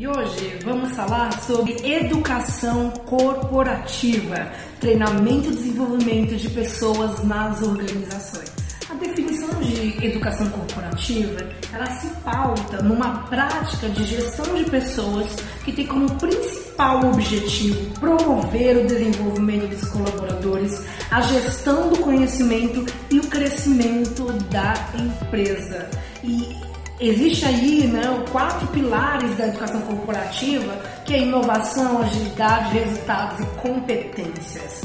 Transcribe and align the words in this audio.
E 0.00 0.08
hoje 0.08 0.56
vamos 0.64 0.96
falar 0.96 1.30
sobre 1.42 1.76
educação 1.86 2.88
corporativa, 3.04 4.50
treinamento 4.80 5.48
e 5.48 5.54
desenvolvimento 5.54 6.36
de 6.36 6.48
pessoas 6.48 7.22
nas 7.22 7.60
organizações. 7.60 8.50
A 8.88 8.94
definição 8.94 9.50
de 9.60 10.02
educação 10.02 10.48
corporativa, 10.48 11.46
ela 11.70 11.84
se 11.84 12.08
pauta 12.24 12.82
numa 12.82 13.24
prática 13.28 13.90
de 13.90 14.04
gestão 14.04 14.54
de 14.54 14.70
pessoas 14.70 15.36
que 15.66 15.72
tem 15.72 15.86
como 15.86 16.08
principal 16.14 17.04
objetivo 17.04 17.90
promover 18.00 18.78
o 18.78 18.86
desenvolvimento 18.86 19.68
dos 19.68 19.86
colaboradores, 19.90 20.82
a 21.10 21.20
gestão 21.20 21.90
do 21.90 21.98
conhecimento 21.98 22.86
e 23.10 23.18
o 23.18 23.26
crescimento 23.26 24.32
da 24.50 24.72
empresa. 24.98 25.90
E 26.24 26.59
existe 27.00 27.44
aí 27.44 27.86
né, 27.86 28.02
quatro 28.30 28.66
pilares 28.68 29.36
da 29.36 29.48
educação 29.48 29.80
corporativa, 29.82 30.76
que 31.04 31.14
é 31.14 31.20
inovação, 31.20 32.02
agilidade, 32.02 32.78
resultados 32.78 33.40
e 33.40 33.46
competências. 33.60 34.82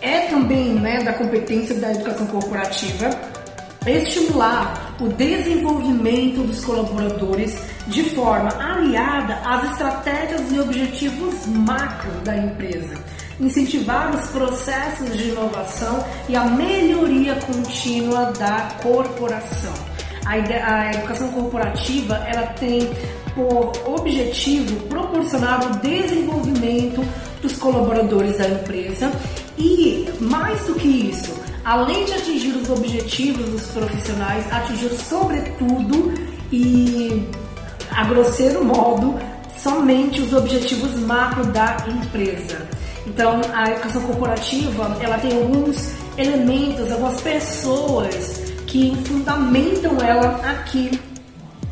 É 0.00 0.26
também 0.28 0.74
né, 0.74 1.02
da 1.02 1.12
competência 1.12 1.74
da 1.76 1.92
educação 1.92 2.26
corporativa 2.26 3.10
estimular 3.86 4.94
o 5.00 5.08
desenvolvimento 5.08 6.42
dos 6.42 6.64
colaboradores 6.64 7.58
de 7.86 8.04
forma 8.10 8.50
aliada 8.58 9.36
às 9.44 9.70
estratégias 9.70 10.52
e 10.52 10.60
objetivos 10.60 11.46
macro 11.46 12.12
da 12.22 12.36
empresa, 12.36 12.94
incentivar 13.40 14.14
os 14.14 14.28
processos 14.28 15.16
de 15.16 15.30
inovação 15.30 16.04
e 16.28 16.36
a 16.36 16.44
melhoria 16.44 17.36
contínua 17.36 18.26
da 18.32 18.68
corporação. 18.82 19.89
A, 20.26 20.32
a 20.32 20.90
educação 20.92 21.28
corporativa 21.28 22.16
ela 22.26 22.46
tem 22.48 22.90
por 23.34 23.72
objetivo 23.86 24.76
proporcionar 24.88 25.64
o 25.66 25.78
desenvolvimento 25.78 27.04
dos 27.40 27.56
colaboradores 27.56 28.38
da 28.38 28.48
empresa 28.48 29.10
e 29.58 30.08
mais 30.20 30.60
do 30.66 30.74
que 30.74 30.88
isso, 30.88 31.32
além 31.64 32.04
de 32.04 32.14
atingir 32.14 32.52
os 32.56 32.68
objetivos 32.68 33.48
dos 33.48 33.66
profissionais, 33.68 34.44
atingir 34.52 34.90
sobretudo 34.90 36.12
e 36.52 37.28
a 37.90 38.04
grosseiro 38.04 38.64
modo 38.64 39.18
somente 39.58 40.20
os 40.20 40.32
objetivos 40.32 40.98
macro 41.00 41.44
da 41.46 41.76
empresa. 41.88 42.66
Então, 43.06 43.40
a 43.52 43.70
educação 43.70 44.02
corporativa, 44.02 44.96
ela 45.00 45.18
tem 45.18 45.32
alguns 45.32 45.92
elementos, 46.16 46.90
algumas 46.92 47.20
pessoas 47.20 48.49
que 48.70 48.94
fundamentam 49.04 49.98
ela 50.00 50.40
aqui 50.48 50.90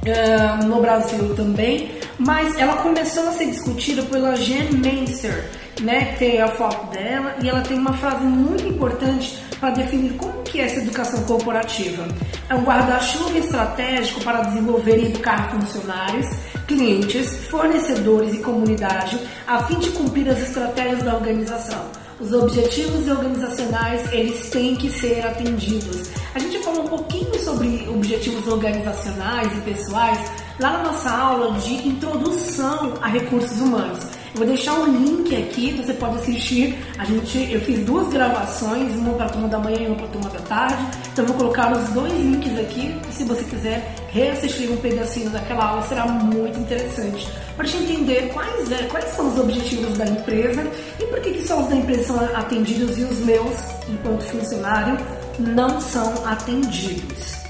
uh, 0.02 0.66
no 0.66 0.80
Brasil 0.80 1.32
também, 1.36 1.92
mas 2.18 2.58
ela 2.58 2.76
começou 2.78 3.28
a 3.28 3.32
ser 3.32 3.46
discutida 3.46 4.02
pela 4.02 4.34
Jen 4.34 4.72
Menser, 4.72 5.48
né, 5.80 6.16
que 6.16 6.36
é 6.36 6.44
o 6.44 6.48
foco 6.48 6.92
dela, 6.92 7.36
e 7.40 7.48
ela 7.48 7.60
tem 7.60 7.78
uma 7.78 7.92
frase 7.92 8.24
muito 8.24 8.66
importante 8.66 9.38
para 9.60 9.70
definir 9.70 10.14
como 10.14 10.42
que 10.42 10.60
é 10.60 10.64
essa 10.64 10.80
educação 10.80 11.22
corporativa. 11.22 12.06
É 12.48 12.54
um 12.54 12.64
guarda-chuva 12.64 13.38
estratégico 13.38 14.20
para 14.24 14.42
desenvolver 14.42 14.98
e 14.98 15.06
educar 15.06 15.50
funcionários, 15.52 16.26
clientes, 16.66 17.46
fornecedores 17.46 18.34
e 18.34 18.38
comunidade, 18.38 19.20
a 19.46 19.62
fim 19.64 19.78
de 19.78 19.90
cumprir 19.90 20.28
as 20.28 20.40
estratégias 20.40 21.04
da 21.04 21.14
organização. 21.14 21.97
Os 22.20 22.32
objetivos 22.32 23.08
organizacionais, 23.08 24.12
eles 24.12 24.50
têm 24.50 24.74
que 24.74 24.90
ser 24.90 25.24
atendidos. 25.24 26.10
A 26.34 26.40
gente 26.40 26.58
falou 26.64 26.82
um 26.82 26.88
pouquinho 26.88 27.32
sobre 27.38 27.88
objetivos 27.88 28.48
organizacionais 28.48 29.56
e 29.56 29.60
pessoais 29.60 30.18
lá 30.58 30.78
na 30.78 30.82
nossa 30.82 31.10
aula 31.10 31.52
de 31.60 31.74
introdução 31.86 32.94
a 33.00 33.06
recursos 33.06 33.60
humanos. 33.60 34.17
Vou 34.38 34.46
deixar 34.46 34.78
o 34.78 34.86
link 34.86 35.34
aqui, 35.34 35.72
você 35.72 35.92
pode 35.92 36.14
assistir. 36.18 36.78
A 36.96 37.04
gente, 37.04 37.52
eu 37.52 37.60
fiz 37.60 37.84
duas 37.84 38.06
gravações, 38.06 38.94
uma 38.94 39.14
para 39.14 39.26
a 39.26 39.28
turma 39.30 39.48
da 39.48 39.58
manhã 39.58 39.78
e 39.80 39.86
uma 39.88 39.96
para 39.96 40.04
a 40.04 40.08
turma 40.10 40.30
da 40.30 40.38
tarde. 40.38 40.86
Então 41.12 41.26
vou 41.26 41.36
colocar 41.36 41.76
os 41.76 41.88
dois 41.88 42.12
links 42.12 42.56
aqui. 42.56 42.96
Se 43.10 43.24
você 43.24 43.42
quiser 43.42 43.96
reassistir 44.12 44.70
um 44.70 44.76
pedacinho 44.76 45.28
daquela 45.30 45.64
aula, 45.64 45.82
será 45.88 46.06
muito 46.06 46.56
interessante 46.56 47.26
para 47.56 47.66
te 47.66 47.78
entender 47.78 48.30
quais, 48.32 48.70
é, 48.70 48.84
quais 48.84 49.06
são 49.16 49.28
os 49.28 49.40
objetivos 49.40 49.98
da 49.98 50.06
empresa 50.06 50.64
e 51.00 51.04
por 51.06 51.20
que, 51.20 51.32
que 51.32 51.44
só 51.44 51.60
os 51.60 51.68
da 51.68 51.74
empresa 51.74 52.04
são 52.04 52.24
atendidos 52.36 52.96
e 52.96 53.02
os 53.02 53.18
meus, 53.18 53.56
enquanto 53.88 54.22
funcionário, 54.22 54.96
não 55.40 55.80
são 55.80 56.24
atendidos. 56.24 57.47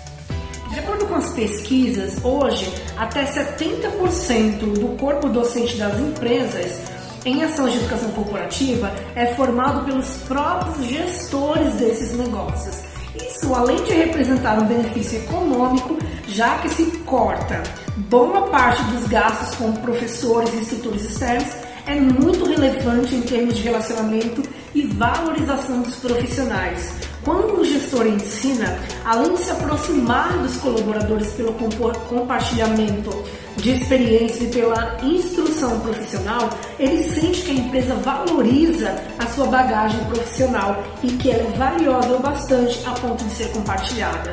De 0.79 0.85
acordo 0.85 1.07
com 1.07 1.17
as 1.17 1.31
pesquisas, 1.31 2.25
hoje 2.25 2.73
até 2.97 3.25
70% 3.25 4.61
do 4.79 4.97
corpo 4.97 5.29
docente 5.29 5.77
das 5.77 5.99
empresas 5.99 6.81
em 7.25 7.43
ações 7.43 7.73
de 7.73 7.79
educação 7.81 8.13
corporativa 8.13 8.93
é 9.17 9.35
formado 9.35 9.85
pelos 9.85 10.07
próprios 10.29 10.87
gestores 10.87 11.75
desses 11.75 12.17
negócios. 12.17 12.79
Isso, 13.17 13.53
além 13.53 13.83
de 13.83 13.93
representar 13.93 14.63
um 14.63 14.67
benefício 14.67 15.19
econômico, 15.19 15.99
já 16.29 16.59
que 16.59 16.69
se 16.69 16.85
corta 16.99 17.61
boa 18.09 18.43
parte 18.43 18.81
dos 18.85 19.09
gastos 19.09 19.57
com 19.57 19.73
professores 19.73 20.55
e 20.55 20.59
instrutores 20.59 21.11
externos, 21.11 21.49
é 21.87 21.97
muito 21.97 22.45
relevante 22.45 23.17
em 23.17 23.23
termos 23.23 23.57
de 23.57 23.65
relacionamento 23.65 24.45
e 24.73 24.87
valorização 24.87 25.83
dos 25.83 25.97
profissionais. 25.97 27.08
Quando 27.29 27.61
o 27.61 27.65
gestor 27.65 28.07
ensina, 28.07 28.79
além 29.05 29.35
de 29.35 29.43
se 29.43 29.51
aproximar 29.51 30.33
dos 30.39 30.57
colaboradores 30.57 31.31
pelo 31.33 31.53
compartilhamento 31.53 33.11
de 33.55 33.73
experiência 33.73 34.45
e 34.45 34.47
pela 34.47 34.97
instrução 35.03 35.79
profissional, 35.81 36.49
ele 36.79 37.03
sente 37.03 37.43
que 37.43 37.51
a 37.51 37.55
empresa 37.55 37.95
valoriza 37.97 38.99
a 39.19 39.27
sua 39.27 39.47
bagagem 39.49 40.03
profissional 40.07 40.83
e 41.03 41.09
que 41.09 41.31
ela 41.31 41.43
é 41.43 41.59
valiosa 41.59 42.17
o 42.17 42.19
bastante 42.19 42.81
a 42.87 42.93
ponto 42.93 43.23
de 43.23 43.35
ser 43.35 43.53
compartilhada. 43.53 44.33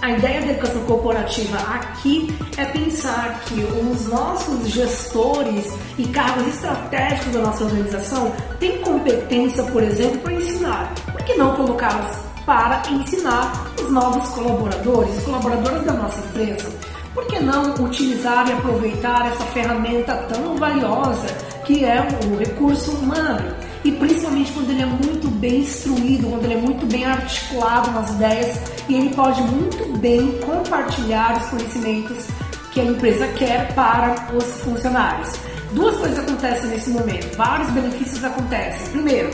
A 0.00 0.12
ideia 0.12 0.40
da 0.40 0.52
educação 0.52 0.84
corporativa 0.84 1.58
aqui 1.58 2.34
é 2.56 2.64
pensar 2.64 3.40
que 3.44 3.60
os 3.60 4.06
nossos 4.06 4.68
gestores 4.68 5.70
e 5.98 6.04
cargos 6.04 6.46
estratégicos 6.48 7.34
da 7.34 7.40
nossa 7.40 7.64
organização 7.64 8.32
têm 8.58 8.78
competência, 8.78 9.62
por 9.64 9.82
exemplo, 9.82 10.18
para 10.20 10.32
ensinar. 10.32 10.94
Que 11.26 11.34
não 11.34 11.54
colocá-los 11.54 12.16
para 12.46 12.82
ensinar 12.90 13.52
os 13.82 13.90
novos 13.90 14.28
colaboradores, 14.30 15.18
os 15.18 15.24
colaboradores 15.24 15.84
da 15.84 15.92
nossa 15.92 16.18
empresa? 16.20 16.72
Por 17.12 17.26
que 17.26 17.40
não 17.40 17.74
utilizar 17.74 18.48
e 18.48 18.52
aproveitar 18.52 19.26
essa 19.26 19.44
ferramenta 19.46 20.14
tão 20.28 20.56
valiosa 20.56 21.26
que 21.64 21.84
é 21.84 22.06
o 22.24 22.38
recurso 22.38 22.92
humano? 22.92 23.54
e 23.86 23.92
principalmente 23.92 24.52
quando 24.52 24.70
ele 24.70 24.82
é 24.82 24.86
muito 24.86 25.28
bem 25.28 25.60
instruído, 25.60 26.28
quando 26.28 26.44
ele 26.44 26.54
é 26.54 26.60
muito 26.60 26.84
bem 26.86 27.04
articulado 27.04 27.90
nas 27.92 28.10
ideias 28.10 28.60
e 28.88 28.94
ele 28.96 29.14
pode 29.14 29.40
muito 29.42 29.98
bem 29.98 30.38
compartilhar 30.44 31.40
os 31.40 31.46
conhecimentos 31.50 32.26
que 32.72 32.80
a 32.80 32.84
empresa 32.84 33.28
quer 33.28 33.72
para 33.74 34.14
os 34.34 34.44
funcionários. 34.62 35.32
Duas 35.72 35.96
coisas 35.96 36.18
acontecem 36.18 36.70
nesse 36.70 36.90
momento, 36.90 37.36
vários 37.36 37.70
benefícios 37.70 38.24
acontecem. 38.24 38.90
Primeiro, 38.90 39.30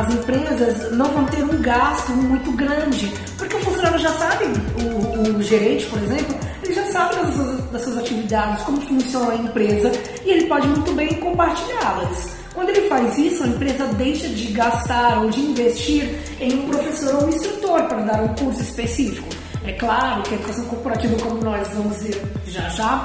as 0.00 0.12
empresas 0.12 0.92
não 0.92 1.06
vão 1.06 1.24
ter 1.26 1.44
um 1.44 1.62
gasto 1.62 2.10
muito 2.12 2.50
grande, 2.52 3.12
porque 3.38 3.54
o 3.54 3.60
funcionário 3.60 3.98
já 3.98 4.12
sabe, 4.12 4.46
o, 4.82 5.36
o 5.36 5.42
gerente, 5.42 5.86
por 5.86 6.02
exemplo, 6.02 6.36
ele 6.62 6.74
já 6.74 6.84
sabe 6.86 7.14
das 7.14 7.34
suas, 7.34 7.70
das 7.70 7.82
suas 7.82 7.98
atividades, 7.98 8.64
como 8.64 8.80
funciona 8.80 9.32
a 9.32 9.36
empresa 9.36 9.92
e 10.24 10.30
ele 10.30 10.46
pode 10.46 10.66
muito 10.66 10.92
bem 10.94 11.08
compartilhá-las. 11.20 12.34
Quando 12.52 12.70
ele 12.70 12.88
faz 12.88 13.18
isso, 13.18 13.44
a 13.44 13.46
empresa 13.48 13.84
deixa 13.94 14.28
de 14.28 14.52
gastar 14.52 15.22
ou 15.22 15.30
de 15.30 15.40
investir 15.40 16.18
em 16.40 16.60
um 16.60 16.68
professor 16.68 17.14
ou 17.16 17.26
um 17.26 17.28
instrutor 17.28 17.82
para 17.84 18.00
dar 18.02 18.22
um 18.22 18.28
curso 18.34 18.62
específico. 18.62 19.28
É 19.64 19.72
claro 19.72 20.22
que 20.22 20.34
a 20.34 20.36
educação 20.36 20.64
corporativa, 20.66 21.16
como 21.22 21.42
nós 21.42 21.68
vamos 21.68 22.02
ver 22.02 22.22
já 22.46 22.68
já, 22.70 23.04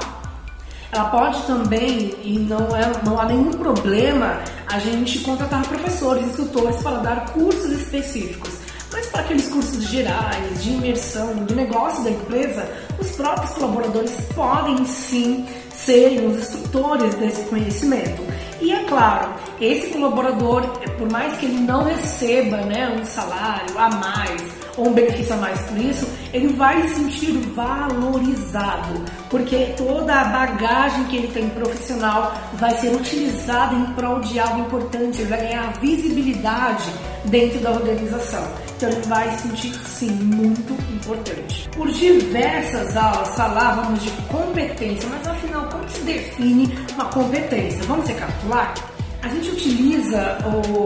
ela 0.91 1.09
pode 1.09 1.41
também, 1.43 2.15
e 2.23 2.39
não, 2.39 2.75
é, 2.75 2.91
não 3.05 3.19
há 3.19 3.25
nenhum 3.25 3.51
problema, 3.51 4.39
a 4.67 4.79
gente 4.79 5.19
contratar 5.19 5.61
professores, 5.67 6.25
instrutores 6.25 6.77
para 6.81 6.97
dar 6.97 7.25
cursos 7.31 7.71
específicos. 7.71 8.49
Mas 8.91 9.05
para 9.07 9.21
aqueles 9.21 9.47
cursos 9.49 9.83
gerais, 9.83 10.63
de 10.63 10.71
imersão, 10.71 11.45
de 11.45 11.53
negócio 11.53 12.03
da 12.03 12.09
empresa, 12.09 12.67
os 12.99 13.11
próprios 13.11 13.51
colaboradores 13.51 14.11
podem 14.35 14.83
sim 14.85 15.45
serem 15.69 16.25
os 16.25 16.39
instrutores 16.39 17.13
desse 17.15 17.43
conhecimento. 17.43 18.23
E 18.59 18.71
é 18.71 18.83
claro, 18.85 19.31
esse 19.61 19.87
colaborador, 19.91 20.67
por 20.97 21.09
mais 21.11 21.37
que 21.37 21.45
ele 21.45 21.59
não 21.59 21.83
receba 21.83 22.57
né, 22.57 22.89
um 22.99 23.05
salário 23.05 23.77
a 23.77 23.89
mais 23.89 24.41
ou 24.79 24.89
um 24.89 24.93
benefício 24.93 25.33
a 25.33 25.37
mais 25.37 25.59
por 25.61 25.77
isso, 25.77 26.07
ele 26.33 26.53
vai 26.53 26.87
se 26.87 26.95
sentir 26.95 27.33
valorizado, 27.53 29.03
porque 29.29 29.73
toda 29.77 30.13
a 30.13 30.23
bagagem 30.25 31.03
que 31.05 31.17
ele 31.17 31.27
tem 31.27 31.49
profissional 31.49 32.33
vai 32.53 32.71
ser 32.77 32.95
utilizada 32.95 33.75
em 33.75 33.85
prol 33.93 34.19
de 34.21 34.39
algo 34.39 34.61
importante, 34.61 35.21
ele 35.21 35.29
vai 35.29 35.41
ganhar 35.41 35.73
visibilidade 35.79 36.85
dentro 37.25 37.59
da 37.59 37.71
organização. 37.71 38.43
então 38.77 38.89
ele 38.89 39.01
vai 39.07 39.29
se 39.31 39.49
sentir 39.49 39.73
sim 39.85 40.11
muito 40.11 40.73
importante. 40.93 41.69
Por 41.75 41.91
diversas 41.91 42.95
aulas 42.95 43.35
falávamos 43.35 44.01
de 44.01 44.11
competência, 44.23 45.09
mas 45.09 45.27
afinal, 45.27 45.67
como 45.69 45.89
se 45.89 46.01
define 46.01 46.77
uma 46.93 47.05
competência? 47.05 47.83
Vamos 47.83 48.07
recapitular? 48.07 48.73
A 49.21 49.27
gente 49.27 49.49
utiliza 49.49 50.37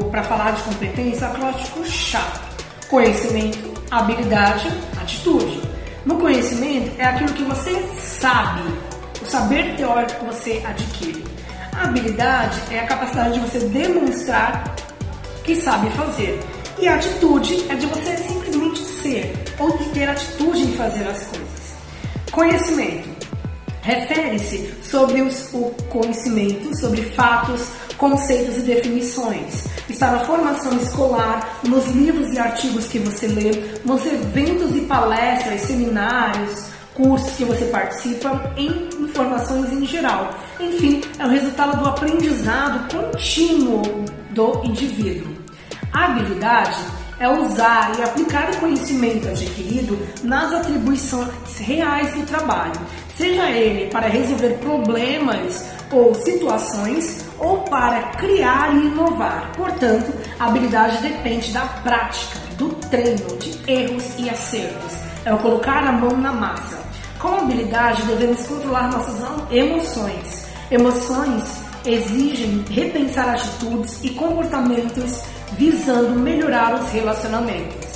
para 0.10 0.24
falar 0.24 0.52
de 0.52 0.64
competência 0.64 1.28
o 1.28 1.32
acróstico 1.32 1.84
CHA: 1.84 2.24
conhecimento, 2.90 3.73
habilidade, 4.00 4.68
atitude. 5.02 5.62
No 6.06 6.18
conhecimento 6.18 6.92
é 7.00 7.06
aquilo 7.06 7.34
que 7.34 7.44
você 7.44 7.82
sabe, 8.00 8.62
o 9.22 9.26
saber 9.26 9.76
teórico 9.76 10.20
que 10.20 10.26
você 10.26 10.64
adquire. 10.66 11.24
A 11.74 11.86
habilidade 11.86 12.60
é 12.72 12.80
a 12.80 12.88
capacidade 12.88 13.34
de 13.34 13.40
você 13.40 13.60
demonstrar 13.68 14.76
que 15.44 15.56
sabe 15.56 15.90
fazer. 15.92 16.40
E 16.80 16.88
a 16.88 16.96
atitude 16.96 17.66
é 17.70 17.76
de 17.76 17.86
você 17.86 18.18
simplesmente 18.18 18.80
ser 18.80 19.34
ou 19.60 19.78
de 19.78 19.86
ter 19.90 20.10
atitude 20.10 20.64
em 20.64 20.74
fazer 20.74 21.08
as 21.08 21.24
coisas. 21.26 21.74
Conhecimento 22.32 23.10
refere-se 23.82 24.74
sobre 24.82 25.22
os, 25.22 25.54
o 25.54 25.72
conhecimento 25.90 26.76
sobre 26.80 27.02
fatos, 27.02 27.68
conceitos 27.98 28.58
e 28.58 28.62
definições. 28.62 29.66
Está 30.04 30.18
na 30.18 30.26
formação 30.26 30.78
escolar, 30.80 31.62
nos 31.64 31.88
livros 31.92 32.30
e 32.34 32.38
artigos 32.38 32.88
que 32.88 33.00
você 33.00 33.26
lê, 33.26 33.52
nos 33.86 34.06
eventos 34.06 34.76
e 34.76 34.82
palestras, 34.82 35.62
seminários, 35.62 36.66
cursos 36.94 37.32
que 37.38 37.46
você 37.46 37.64
participa, 37.68 38.52
em 38.58 38.90
informações 39.00 39.72
em 39.72 39.86
geral. 39.86 40.38
Enfim, 40.60 41.00
é 41.18 41.26
o 41.26 41.30
resultado 41.30 41.82
do 41.82 41.88
aprendizado 41.88 42.94
contínuo 42.94 43.82
do 44.32 44.62
indivíduo. 44.66 45.34
A 45.94 46.08
habilidade 46.08 46.82
é 47.18 47.30
usar 47.30 47.94
e 47.98 48.04
aplicar 48.04 48.50
o 48.50 48.58
conhecimento 48.58 49.30
adquirido 49.30 49.98
nas 50.22 50.52
atribuições 50.52 51.30
reais 51.60 52.14
do 52.14 52.26
trabalho, 52.26 52.74
seja 53.16 53.50
ele 53.50 53.90
para 53.90 54.08
resolver 54.08 54.58
problemas 54.58 55.64
ou 55.94 56.14
situações 56.16 57.26
ou 57.40 57.60
para 57.64 58.02
criar 58.18 58.74
e 58.76 58.88
inovar. 58.88 59.52
Portanto, 59.56 60.14
a 60.40 60.48
habilidade 60.48 61.02
depende 61.02 61.52
da 61.52 61.62
prática, 61.62 62.40
do 62.58 62.70
treino, 62.90 63.38
de 63.38 63.72
erros 63.72 64.04
e 64.18 64.30
acertos. 64.30 64.94
É 65.26 65.34
o 65.34 65.38
colocar 65.38 65.84
a 65.84 65.92
mão 65.92 66.18
na 66.18 66.34
massa. 66.34 66.84
Com 67.20 67.30
habilidade, 67.40 68.02
devemos 68.04 68.46
controlar 68.46 68.92
nossas 68.92 69.16
emoções. 69.52 70.48
Emoções 70.70 71.44
exigem 71.86 72.64
repensar 72.70 73.30
atitudes 73.30 74.04
e 74.04 74.10
comportamentos 74.12 75.22
visando 75.58 76.20
melhorar 76.20 76.82
os 76.82 76.90
relacionamentos. 76.92 77.88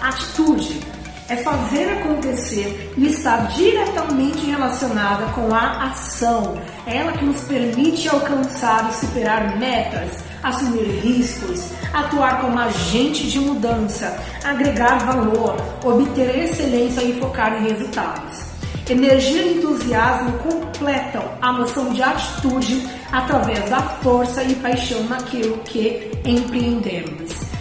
Atitude 0.00 0.80
é 1.28 1.36
fazer 1.36 1.98
acontecer 1.98 2.92
e 2.96 3.06
estar 3.06 3.48
diretamente 3.48 4.46
relacionada 4.46 5.26
com 5.32 5.54
a 5.54 5.90
ação. 5.90 6.54
É 6.86 6.96
ela 6.98 7.12
que 7.12 7.24
nos 7.24 7.40
permite 7.42 8.08
alcançar 8.08 8.90
e 8.90 8.94
superar 8.94 9.58
metas, 9.58 10.24
assumir 10.42 11.00
riscos, 11.00 11.70
atuar 11.92 12.40
como 12.40 12.58
agente 12.58 13.30
de 13.30 13.38
mudança, 13.38 14.18
agregar 14.44 14.98
valor, 14.98 15.56
obter 15.84 16.44
excelência 16.44 17.02
e 17.02 17.18
focar 17.20 17.62
em 17.62 17.68
resultados. 17.68 18.52
Energia 18.90 19.42
e 19.42 19.58
entusiasmo 19.58 20.32
completam 20.38 21.22
a 21.40 21.52
noção 21.52 21.92
de 21.92 22.02
atitude 22.02 22.88
através 23.12 23.70
da 23.70 23.80
força 23.80 24.42
e 24.42 24.54
paixão 24.56 25.04
naquilo 25.04 25.58
que 25.58 26.10
empreendemos. 26.24 27.51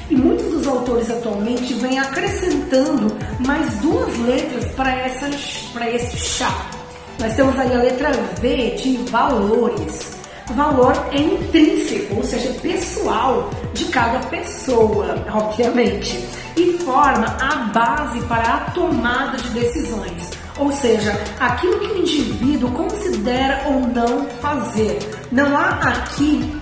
Autores 0.71 1.11
atualmente 1.11 1.73
vêm 1.73 1.99
acrescentando 1.99 3.13
mais 3.45 3.73
duas 3.79 4.17
letras 4.19 4.65
para 4.71 5.89
esse 5.89 6.17
chá. 6.17 6.69
Nós 7.19 7.35
temos 7.35 7.59
aí 7.59 7.73
a 7.73 7.77
letra 7.77 8.11
V 8.39 8.75
de 8.81 8.97
valores. 9.09 10.17
valor 10.55 10.93
é 11.11 11.19
intrínseco, 11.19 12.15
ou 12.15 12.23
seja, 12.23 12.53
pessoal 12.61 13.49
de 13.73 13.85
cada 13.85 14.19
pessoa, 14.27 15.25
obviamente, 15.33 16.25
e 16.55 16.77
forma 16.79 17.25
a 17.39 17.55
base 17.73 18.21
para 18.21 18.53
a 18.53 18.71
tomada 18.71 19.37
de 19.37 19.49
decisões 19.49 20.31
ou 20.59 20.71
seja, 20.71 21.11
aquilo 21.39 21.79
que 21.79 21.87
o 21.87 21.97
indivíduo 21.97 22.71
considera 22.71 23.63
ou 23.67 23.79
não 23.87 24.27
fazer. 24.41 24.99
Não 25.31 25.57
há 25.57 25.69
aqui 25.69 26.60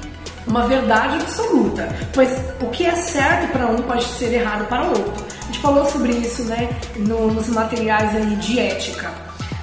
uma 0.49 0.67
verdade 0.67 1.15
absoluta, 1.21 1.87
pois 2.11 2.29
o 2.59 2.65
que 2.67 2.85
é 2.85 2.95
certo 2.95 3.51
para 3.51 3.67
um 3.67 3.77
pode 3.77 4.03
ser 4.03 4.33
errado 4.33 4.67
para 4.67 4.85
o 4.85 4.89
outro. 4.89 5.25
A 5.41 5.45
gente 5.45 5.59
falou 5.59 5.85
sobre 5.85 6.13
isso 6.13 6.43
né, 6.45 6.69
no, 6.97 7.31
nos 7.31 7.47
materiais 7.49 8.15
aí 8.15 8.35
de 8.35 8.59
ética. 8.59 9.11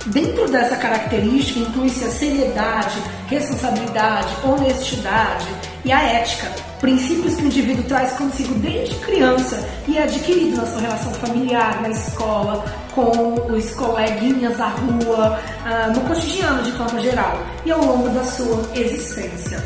Dentro 0.07 0.49
dessa 0.49 0.77
característica 0.77 1.59
inclui-se 1.59 2.05
a 2.05 2.11
seriedade, 2.11 3.03
responsabilidade, 3.27 4.29
honestidade 4.45 5.49
e 5.85 5.91
a 5.91 6.01
ética, 6.01 6.49
princípios 6.81 7.35
que 7.35 7.43
o 7.43 7.47
indivíduo 7.47 7.83
traz 7.85 8.13
consigo 8.13 8.55
desde 8.55 8.95
criança 8.97 9.69
e 9.89 9.99
é 9.99 10.05
adquirido 10.05 10.59
na 10.59 10.67
sua 10.67 10.81
relação 10.81 11.13
familiar, 11.15 11.83
na 11.83 11.89
escola, 11.89 12.65
com 12.95 13.35
os 13.53 13.71
coleguinhas 13.73 14.57
da 14.57 14.69
rua, 14.69 15.41
ah, 15.65 15.89
no 15.93 16.01
cotidiano 16.03 16.63
de 16.63 16.71
forma 16.73 17.01
geral 17.01 17.45
e 17.65 17.73
ao 17.73 17.85
longo 17.85 18.09
da 18.11 18.23
sua 18.23 18.63
existência. 18.77 19.61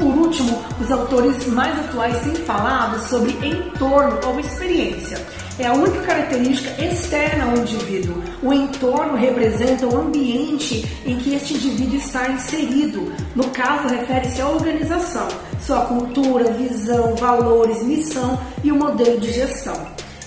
Por 0.00 0.16
último, 0.16 0.58
os 0.80 0.90
autores 0.90 1.46
mais 1.48 1.78
atuais 1.78 2.18
têm 2.22 2.34
falado 2.34 2.98
sobre 3.06 3.32
entorno 3.46 4.18
ou 4.26 4.40
experiência. 4.40 5.18
É 5.58 5.66
a 5.66 5.74
única 5.74 6.00
característica 6.00 6.82
externa 6.82 7.44
ao 7.44 7.58
indivíduo. 7.58 8.22
O 8.42 8.50
entorno 8.50 9.14
representa 9.14 9.86
o 9.86 10.00
ambiente 10.00 10.90
em 11.04 11.18
que 11.18 11.34
este 11.34 11.52
indivíduo 11.52 11.98
está 11.98 12.30
inserido. 12.30 13.12
No 13.36 13.44
caso, 13.50 13.94
refere-se 13.94 14.40
à 14.40 14.48
organização, 14.48 15.28
sua 15.60 15.82
cultura, 15.82 16.50
visão, 16.52 17.14
valores, 17.16 17.82
missão 17.82 18.40
e 18.64 18.72
o 18.72 18.76
modelo 18.76 19.20
de 19.20 19.30
gestão. 19.30 19.76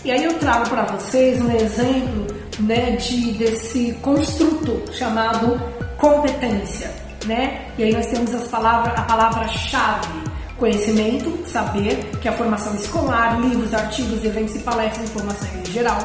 E 0.05 0.11
aí 0.11 0.23
eu 0.23 0.35
trago 0.35 0.69
para 0.69 0.83
vocês 0.83 1.41
um 1.41 1.49
exemplo 1.49 2.27
né, 2.59 2.91
de, 2.97 3.31
desse 3.31 3.97
construto 4.03 4.83
chamado 4.93 5.59
competência. 5.97 7.02
Né? 7.25 7.67
E 7.77 7.83
aí 7.83 7.93
nós 7.93 8.07
temos 8.07 8.33
as 8.33 8.47
palavras, 8.47 8.99
a 8.99 9.03
palavra-chave, 9.03 10.23
conhecimento, 10.57 11.43
saber, 11.47 12.11
que 12.21 12.27
é 12.27 12.31
a 12.31 12.33
formação 12.33 12.75
escolar, 12.75 13.39
livros, 13.39 13.73
artigos, 13.73 14.23
eventos 14.23 14.55
e 14.55 14.59
palestras, 14.59 15.09
informação 15.09 15.47
em 15.59 15.71
geral. 15.71 15.99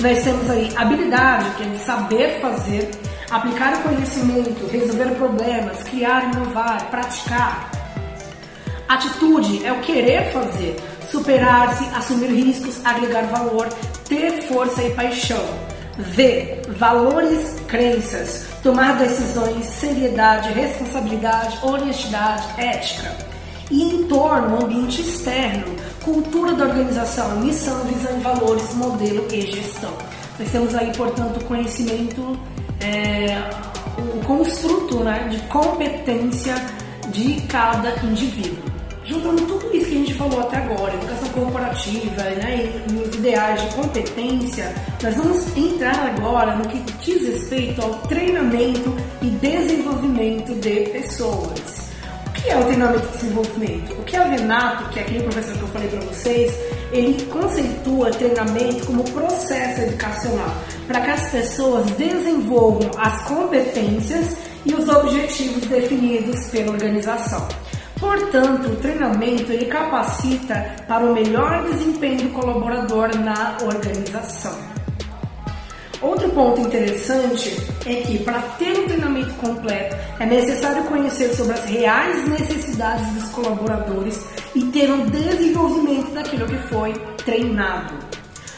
Nós 0.00 0.22
temos 0.22 0.50
aí 0.50 0.70
habilidade, 0.76 1.50
que 1.56 1.62
é 1.62 1.78
saber 1.78 2.40
fazer, 2.40 2.90
aplicar 3.30 3.74
o 3.74 3.82
conhecimento, 3.82 4.66
resolver 4.70 5.14
problemas, 5.14 5.82
criar, 5.84 6.32
inovar, 6.32 6.90
praticar. 6.90 7.70
Atitude 8.88 9.64
é 9.64 9.72
o 9.72 9.80
querer 9.80 10.30
fazer, 10.32 10.76
superar-se, 11.10 11.84
assumir 11.96 12.28
riscos, 12.28 12.84
agregar 12.84 13.22
valor, 13.22 13.68
ter 14.08 14.42
força 14.42 14.82
e 14.82 14.90
paixão. 14.90 15.42
V. 15.96 16.62
Valores, 16.76 17.60
crenças, 17.68 18.46
tomar 18.64 18.96
decisões, 18.96 19.66
seriedade, 19.66 20.50
responsabilidade, 20.54 21.58
honestidade, 21.62 22.48
ética. 22.58 23.14
E 23.70 23.82
entorno, 23.82 24.64
ambiente 24.64 25.02
externo, 25.02 25.64
cultura 26.02 26.54
da 26.54 26.64
organização, 26.64 27.40
missão, 27.40 27.84
visão, 27.84 28.18
valores, 28.20 28.74
modelo 28.74 29.26
e 29.30 29.42
gestão. 29.42 29.92
Nós 30.38 30.50
temos 30.50 30.74
aí, 30.74 30.90
portanto, 30.96 31.44
conhecimento, 31.44 32.38
é, 32.80 33.38
o 33.98 34.24
construto 34.24 35.04
né, 35.04 35.28
de 35.30 35.38
competência 35.48 36.54
de 37.08 37.42
cada 37.42 37.94
indivíduo 38.04 38.73
juntando 39.04 39.42
tudo 39.42 39.76
isso 39.76 39.86
que 39.86 39.94
a 39.94 39.98
gente 39.98 40.14
falou 40.14 40.40
até 40.40 40.56
agora, 40.56 40.94
educação 40.94 41.28
corporativa 41.30 42.22
né, 42.22 42.72
e 42.90 42.94
os 42.96 43.14
ideais 43.14 43.60
de 43.62 43.74
competência, 43.74 44.74
nós 45.02 45.14
vamos 45.14 45.56
entrar 45.56 46.14
agora 46.16 46.56
no 46.56 46.66
que 46.66 46.80
diz 47.04 47.26
respeito 47.28 47.82
ao 47.82 47.94
treinamento 48.08 48.94
e 49.20 49.26
desenvolvimento 49.26 50.54
de 50.54 50.88
pessoas. 50.90 51.84
O 52.26 52.32
que 52.32 52.50
é 52.50 52.58
o 52.58 52.64
treinamento 52.64 53.06
e 53.06 53.16
desenvolvimento? 53.18 53.92
O 53.92 54.04
que 54.04 54.16
é 54.16 54.20
o 54.20 54.30
Renato, 54.30 54.90
que 54.90 54.98
é 54.98 55.02
aquele 55.02 55.22
professor 55.22 55.54
que 55.54 55.62
eu 55.62 55.68
falei 55.68 55.88
para 55.88 56.00
vocês, 56.00 56.58
ele 56.92 57.22
conceitua 57.26 58.10
treinamento 58.10 58.86
como 58.86 59.04
processo 59.10 59.82
educacional 59.82 60.54
para 60.86 61.00
que 61.00 61.10
as 61.10 61.30
pessoas 61.30 61.90
desenvolvam 61.92 62.90
as 62.98 63.22
competências 63.26 64.36
e 64.64 64.74
os 64.74 64.88
objetivos 64.88 65.66
definidos 65.66 66.46
pela 66.46 66.72
organização. 66.72 67.46
Portanto, 68.04 68.68
o 68.68 68.76
treinamento 68.76 69.50
ele 69.50 69.64
capacita 69.64 70.74
para 70.86 71.06
o 71.06 71.14
melhor 71.14 71.64
desempenho 71.64 72.28
do 72.28 72.30
colaborador 72.34 73.16
na 73.16 73.56
organização. 73.62 74.54
Outro 76.02 76.28
ponto 76.28 76.60
interessante 76.60 77.56
é 77.86 77.94
que 78.02 78.18
para 78.18 78.40
ter 78.58 78.78
um 78.78 78.86
treinamento 78.86 79.32
completo 79.34 79.96
é 80.20 80.26
necessário 80.26 80.84
conhecer 80.84 81.34
sobre 81.34 81.54
as 81.54 81.64
reais 81.64 82.28
necessidades 82.28 83.06
dos 83.14 83.30
colaboradores 83.30 84.22
e 84.54 84.62
ter 84.64 84.92
um 84.92 85.06
desenvolvimento 85.06 86.12
daquilo 86.12 86.46
que 86.46 86.58
foi 86.68 86.92
treinado. 87.24 87.94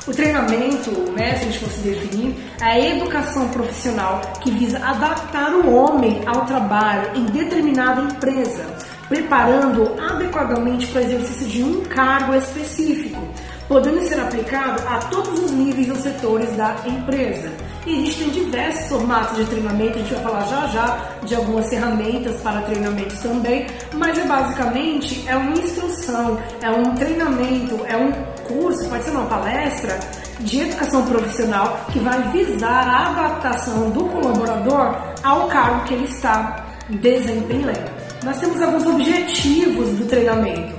O 0.09 0.13
treinamento, 0.13 0.91
né, 1.13 1.37
se 1.37 1.43
a 1.43 1.45
gente 1.47 1.59
fosse 1.61 1.81
definir, 1.81 2.37
é 2.61 2.65
a 2.65 2.97
educação 2.97 3.49
profissional 3.51 4.21
que 4.41 4.51
visa 4.51 4.79
adaptar 4.79 5.53
o 5.53 5.73
homem 5.73 6.21
ao 6.27 6.47
trabalho 6.47 7.11
em 7.17 7.25
determinada 7.27 8.03
empresa, 8.03 8.65
preparando 9.09 9.95
adequadamente 10.01 10.87
para 10.89 11.01
o 11.01 11.05
exercício 11.05 11.47
de 11.47 11.63
um 11.63 11.81
cargo 11.83 12.35
específico, 12.35 13.21
podendo 13.69 14.01
ser 14.03 14.21
aplicado 14.21 14.83
a 14.89 14.99
todos 14.99 15.45
os 15.45 15.51
níveis 15.51 15.89
ou 15.91 15.97
setores 15.97 16.57
da 16.57 16.77
empresa. 16.87 17.51
E 17.87 18.03
existem 18.03 18.31
diversos 18.31 18.89
formatos 18.89 19.37
de 19.37 19.45
treinamento, 19.45 19.99
a 19.99 20.03
gente 20.03 20.15
vai 20.15 20.23
falar 20.25 20.45
já 20.47 20.67
já 20.69 20.99
de 21.23 21.35
algumas 21.37 21.69
ferramentas 21.69 22.41
para 22.43 22.63
treinamentos 22.63 23.19
também, 23.21 23.67
mas 23.95 24.19
é 24.19 24.25
basicamente 24.25 25.25
é 25.29 25.37
uma 25.37 25.53
instrução, 25.53 26.39
é 26.61 26.71
um 26.71 26.95
treinamento, 26.95 27.81
é 27.87 27.97
um 27.97 28.13
curso, 28.45 28.89
pode 28.89 29.05
ser 29.05 29.11
uma 29.13 29.27
palestra 29.27 29.99
de 30.41 30.61
educação 30.61 31.07
profissional 31.07 31.81
que 31.93 32.01
vai 32.01 32.21
visar 32.31 32.89
a 32.89 33.11
adaptação 33.11 33.91
do 33.91 34.05
colaborador 34.07 34.97
ao 35.23 35.47
cargo 35.49 35.85
que 35.85 35.95
ele 35.95 36.05
está 36.05 36.67
desempenhando. 36.89 38.06
Nós 38.27 38.41
temos 38.41 38.61
alguns 38.61 38.85
objetivos 38.85 39.89
do 40.01 40.07
treinamento. 40.07 40.75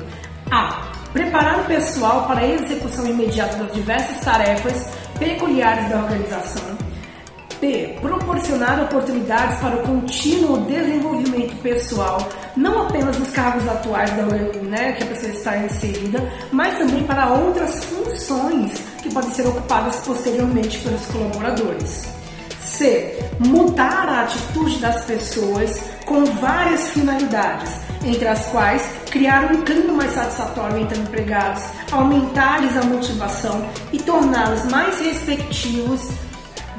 A. 0.52 0.92
Preparar 1.14 1.62
o 1.62 1.64
pessoal 1.64 2.28
para 2.28 2.42
a 2.42 2.46
execução 2.46 3.08
imediata 3.08 3.56
das 3.64 3.74
diversas 3.74 4.20
tarefas 4.20 4.90
peculiares 5.18 5.90
da 5.90 5.96
organização. 6.04 6.78
B. 7.62 7.98
Proporcionar 8.02 8.84
oportunidades 8.84 9.60
para 9.62 9.78
o 9.78 9.84
contínuo 9.84 10.58
desenvolvimento 10.66 11.56
pessoal, 11.62 12.18
não 12.58 12.82
apenas 12.82 13.18
nos 13.18 13.30
cargos 13.32 13.66
atuais 13.66 14.10
da, 14.12 14.24
né, 14.24 14.92
que 14.92 15.04
a 15.04 15.08
pessoa 15.08 15.32
está 15.32 15.58
inserida, 15.58 16.22
mas 16.52 16.78
também 16.78 17.02
para 17.06 17.30
outras 17.30 17.82
funções 17.86 18.74
que 19.02 19.12
podem 19.14 19.32
ser 19.32 19.48
ocupadas 19.48 19.96
posteriormente 20.06 20.80
pelos 20.80 21.06
colaboradores. 21.06 22.10
C. 22.62 23.18
Mudar 23.40 24.10
a 24.10 24.24
atitude 24.24 24.80
das 24.80 25.06
pessoas 25.06 25.97
com 26.08 26.26
várias 26.26 26.88
finalidades, 26.88 27.70
entre 28.04 28.28
as 28.28 28.48
quais 28.48 28.82
criar 29.12 29.52
um 29.54 29.62
clima 29.62 29.94
mais 29.94 30.14
satisfatório 30.14 30.80
entre 30.80 30.98
empregados, 30.98 31.64
aumentar-lhes 31.92 32.76
a 32.78 32.84
motivação 32.84 33.70
e 33.92 34.00
torná-los 34.00 34.66
mais 34.66 35.00
respectivos 35.02 36.10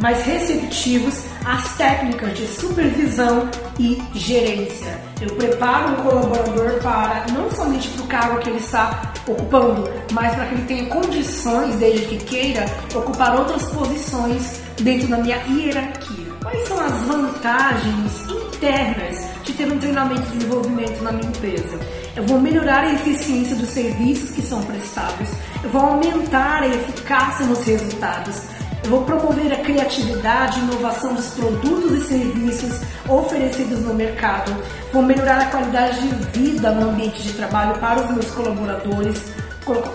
mais 0.00 0.24
receptivos 0.24 1.24
às 1.44 1.76
técnicas 1.76 2.36
de 2.36 2.46
supervisão 2.46 3.48
e 3.78 4.00
gerência. 4.14 4.98
Eu 5.20 5.34
preparo 5.34 5.92
um 5.92 5.96
colaborador 5.96 6.80
para 6.80 7.26
não 7.32 7.50
somente 7.50 7.88
para 7.88 8.02
o 8.04 8.06
cargo 8.06 8.38
que 8.38 8.50
ele 8.50 8.58
está 8.58 9.12
ocupando, 9.26 9.90
mas 10.12 10.34
para 10.34 10.46
que 10.46 10.54
ele 10.54 10.64
tenha 10.66 10.86
condições, 10.86 11.74
desde 11.76 12.06
que 12.06 12.16
queira, 12.18 12.64
ocupar 12.94 13.38
outras 13.38 13.64
posições 13.70 14.62
dentro 14.80 15.08
da 15.08 15.18
minha 15.18 15.36
hierarquia. 15.48 16.28
Quais 16.42 16.68
são 16.68 16.78
as 16.80 16.92
vantagens 17.02 18.37
internas 18.58 19.24
de 19.44 19.52
ter 19.52 19.72
um 19.72 19.78
treinamento 19.78 20.22
de 20.22 20.38
desenvolvimento 20.38 21.00
na 21.02 21.12
minha 21.12 21.28
empresa? 21.28 21.78
Eu 22.16 22.26
vou 22.26 22.40
melhorar 22.40 22.80
a 22.80 22.92
eficiência 22.92 23.54
dos 23.54 23.68
serviços 23.68 24.30
que 24.30 24.42
são 24.42 24.60
prestados, 24.62 25.28
eu 25.62 25.70
vou 25.70 25.80
aumentar 25.80 26.62
a 26.62 26.66
eficácia 26.66 27.46
nos 27.46 27.64
resultados, 27.64 28.42
eu 28.82 28.90
vou 28.90 29.04
promover 29.04 29.52
a 29.52 29.58
criatividade 29.58 30.58
e 30.58 30.62
inovação 30.64 31.14
dos 31.14 31.28
produtos 31.28 31.92
e 31.92 32.08
serviços 32.08 32.80
oferecidos 33.08 33.80
no 33.80 33.94
mercado. 33.94 34.52
Vou 34.92 35.02
melhorar 35.02 35.40
a 35.40 35.46
qualidade 35.46 36.00
de 36.00 36.38
vida 36.38 36.72
no 36.72 36.90
ambiente 36.90 37.22
de 37.22 37.32
trabalho 37.34 37.78
para 37.78 38.00
os 38.00 38.10
meus 38.10 38.30
colaboradores. 38.30 39.22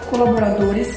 colaboradores. 0.10 0.96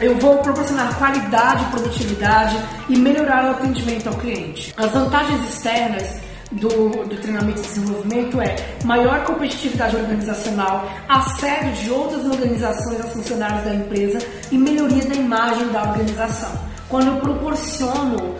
Eu 0.00 0.18
vou 0.18 0.38
proporcionar 0.38 0.96
qualidade 0.98 1.64
produtividade 1.66 2.56
e 2.88 2.98
melhorar 2.98 3.44
o 3.44 3.50
atendimento 3.50 4.08
ao 4.08 4.14
cliente. 4.14 4.74
As 4.76 4.90
vantagens 4.90 5.48
externas 5.48 6.31
do, 6.52 6.68
do, 7.06 7.16
treinamento 7.16 7.60
e 7.60 7.62
desenvolvimento 7.62 8.40
é 8.40 8.56
maior 8.84 9.24
competitividade 9.24 9.96
organizacional, 9.96 10.88
assédio 11.08 11.72
de 11.72 11.90
outras 11.90 12.24
organizações 12.24 13.00
aos 13.00 13.12
funcionários 13.12 13.64
da 13.64 13.74
empresa 13.74 14.18
e 14.50 14.58
melhoria 14.58 15.04
da 15.04 15.14
imagem 15.14 15.68
da 15.68 15.82
organização. 15.82 16.52
Quando 16.88 17.08
eu 17.08 17.16
proporciono 17.16 18.36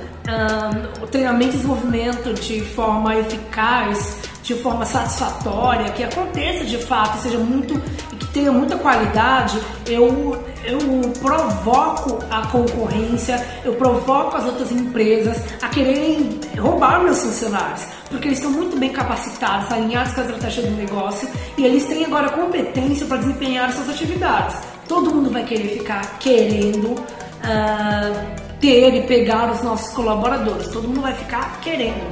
um, 1.02 1.06
treinamento 1.06 1.54
e 1.54 1.56
desenvolvimento 1.56 2.34
de 2.34 2.60
forma 2.60 3.16
eficaz, 3.16 4.16
de 4.42 4.54
forma 4.54 4.84
satisfatória, 4.84 5.90
que 5.92 6.02
aconteça 6.02 6.64
de 6.64 6.78
fato, 6.78 7.18
seja 7.22 7.38
muito 7.38 7.78
que 8.18 8.26
tenha 8.28 8.52
muita 8.52 8.76
qualidade, 8.76 9.58
eu, 9.86 10.42
eu 10.64 10.78
provoco 11.20 12.18
a 12.30 12.46
concorrência, 12.46 13.44
eu 13.64 13.74
provoco 13.74 14.36
as 14.36 14.44
outras 14.44 14.70
empresas 14.72 15.42
a 15.60 15.68
quererem 15.68 16.40
roubar 16.58 17.02
meus 17.02 17.20
funcionários, 17.20 17.84
porque 18.08 18.28
eles 18.28 18.38
estão 18.38 18.52
muito 18.52 18.78
bem 18.78 18.90
capacitados, 18.90 19.70
alinhados 19.72 20.14
com 20.14 20.20
a 20.20 20.24
estratégia 20.24 20.62
do 20.64 20.76
negócio 20.76 21.28
e 21.56 21.64
eles 21.64 21.86
têm 21.86 22.04
agora 22.04 22.30
competência 22.30 23.06
para 23.06 23.18
desempenhar 23.18 23.72
suas 23.72 23.90
atividades. 23.90 24.56
Todo 24.88 25.14
mundo 25.14 25.30
vai 25.30 25.44
querer 25.44 25.78
ficar 25.78 26.18
querendo 26.18 26.92
uh, 26.92 28.42
ter 28.60 28.94
e 28.94 29.02
pegar 29.06 29.50
os 29.50 29.62
nossos 29.62 29.92
colaboradores. 29.94 30.68
Todo 30.68 30.86
mundo 30.86 31.02
vai 31.02 31.14
ficar 31.14 31.60
querendo. 31.60 32.10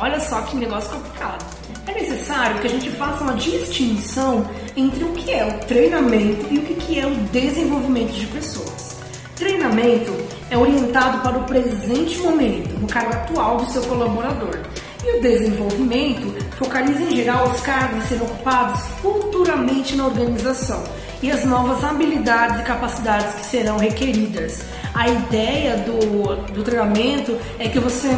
Olha 0.00 0.18
só 0.18 0.40
que 0.42 0.56
negócio 0.56 0.90
complicado. 0.90 1.51
É 1.86 1.92
necessário 1.92 2.60
que 2.60 2.66
a 2.66 2.70
gente 2.70 2.90
faça 2.90 3.24
uma 3.24 3.34
distinção 3.34 4.48
entre 4.76 5.02
o 5.04 5.12
que 5.12 5.32
é 5.32 5.44
o 5.44 5.58
treinamento 5.66 6.46
e 6.50 6.58
o 6.58 6.62
que 6.62 6.98
é 6.98 7.06
o 7.06 7.14
desenvolvimento 7.32 8.12
de 8.12 8.26
pessoas. 8.26 8.96
Treinamento 9.34 10.14
é 10.48 10.56
orientado 10.56 11.18
para 11.22 11.38
o 11.38 11.44
presente 11.44 12.18
momento, 12.18 12.78
no 12.78 12.86
cargo 12.86 13.12
atual 13.12 13.56
do 13.56 13.70
seu 13.70 13.82
colaborador. 13.82 14.60
E 15.04 15.18
o 15.18 15.20
desenvolvimento 15.20 16.32
focaliza 16.56 17.02
em 17.02 17.16
geral 17.16 17.50
os 17.50 17.60
cargos 17.60 18.04
a 18.04 18.06
serem 18.06 18.22
ocupados 18.22 18.80
futuramente 19.00 19.96
na 19.96 20.06
organização 20.06 20.84
e 21.20 21.30
as 21.30 21.44
novas 21.44 21.82
habilidades 21.82 22.60
e 22.60 22.62
capacidades 22.62 23.34
que 23.34 23.46
serão 23.46 23.78
requeridas. 23.78 24.64
A 24.94 25.08
ideia 25.08 25.78
do, 25.78 26.52
do 26.52 26.62
treinamento 26.62 27.36
é 27.58 27.68
que 27.68 27.80
você 27.80 28.16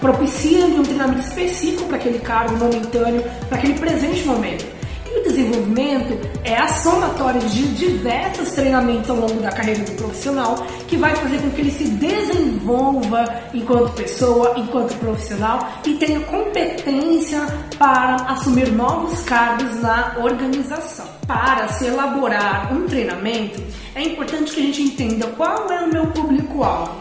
propicia 0.00 0.66
um 0.66 0.82
treinamento 0.82 1.20
específico 1.20 1.84
para 1.84 1.96
aquele 1.96 2.18
cargo 2.18 2.56
momentâneo, 2.56 3.22
para 3.48 3.58
aquele 3.58 3.74
presente 3.74 4.24
momento. 4.24 4.80
E 5.12 5.18
o 5.18 5.22
desenvolvimento 5.24 6.16
é 6.44 6.56
a 6.56 6.68
somatória 6.68 7.40
de 7.40 7.74
diversos 7.74 8.52
treinamentos 8.52 9.10
ao 9.10 9.16
longo 9.16 9.42
da 9.42 9.50
carreira 9.50 9.82
do 9.82 9.90
profissional 9.92 10.54
que 10.86 10.96
vai 10.96 11.14
fazer 11.16 11.38
com 11.38 11.50
que 11.50 11.60
ele 11.60 11.72
se 11.72 11.84
desenvolva 11.84 13.24
enquanto 13.52 13.92
pessoa, 13.94 14.54
enquanto 14.56 14.96
profissional 14.98 15.68
e 15.84 15.94
tenha 15.94 16.20
competência 16.20 17.44
para 17.76 18.14
assumir 18.28 18.70
novos 18.70 19.20
cargos 19.22 19.82
na 19.82 20.16
organização. 20.18 21.06
Para 21.26 21.68
se 21.68 21.86
elaborar 21.86 22.72
um 22.72 22.86
treinamento, 22.86 23.60
é 23.96 24.02
importante 24.02 24.52
que 24.52 24.60
a 24.60 24.64
gente 24.64 24.82
entenda 24.82 25.26
qual 25.28 25.68
é 25.70 25.82
o 25.82 25.92
meu 25.92 26.06
público-alvo 26.08 26.99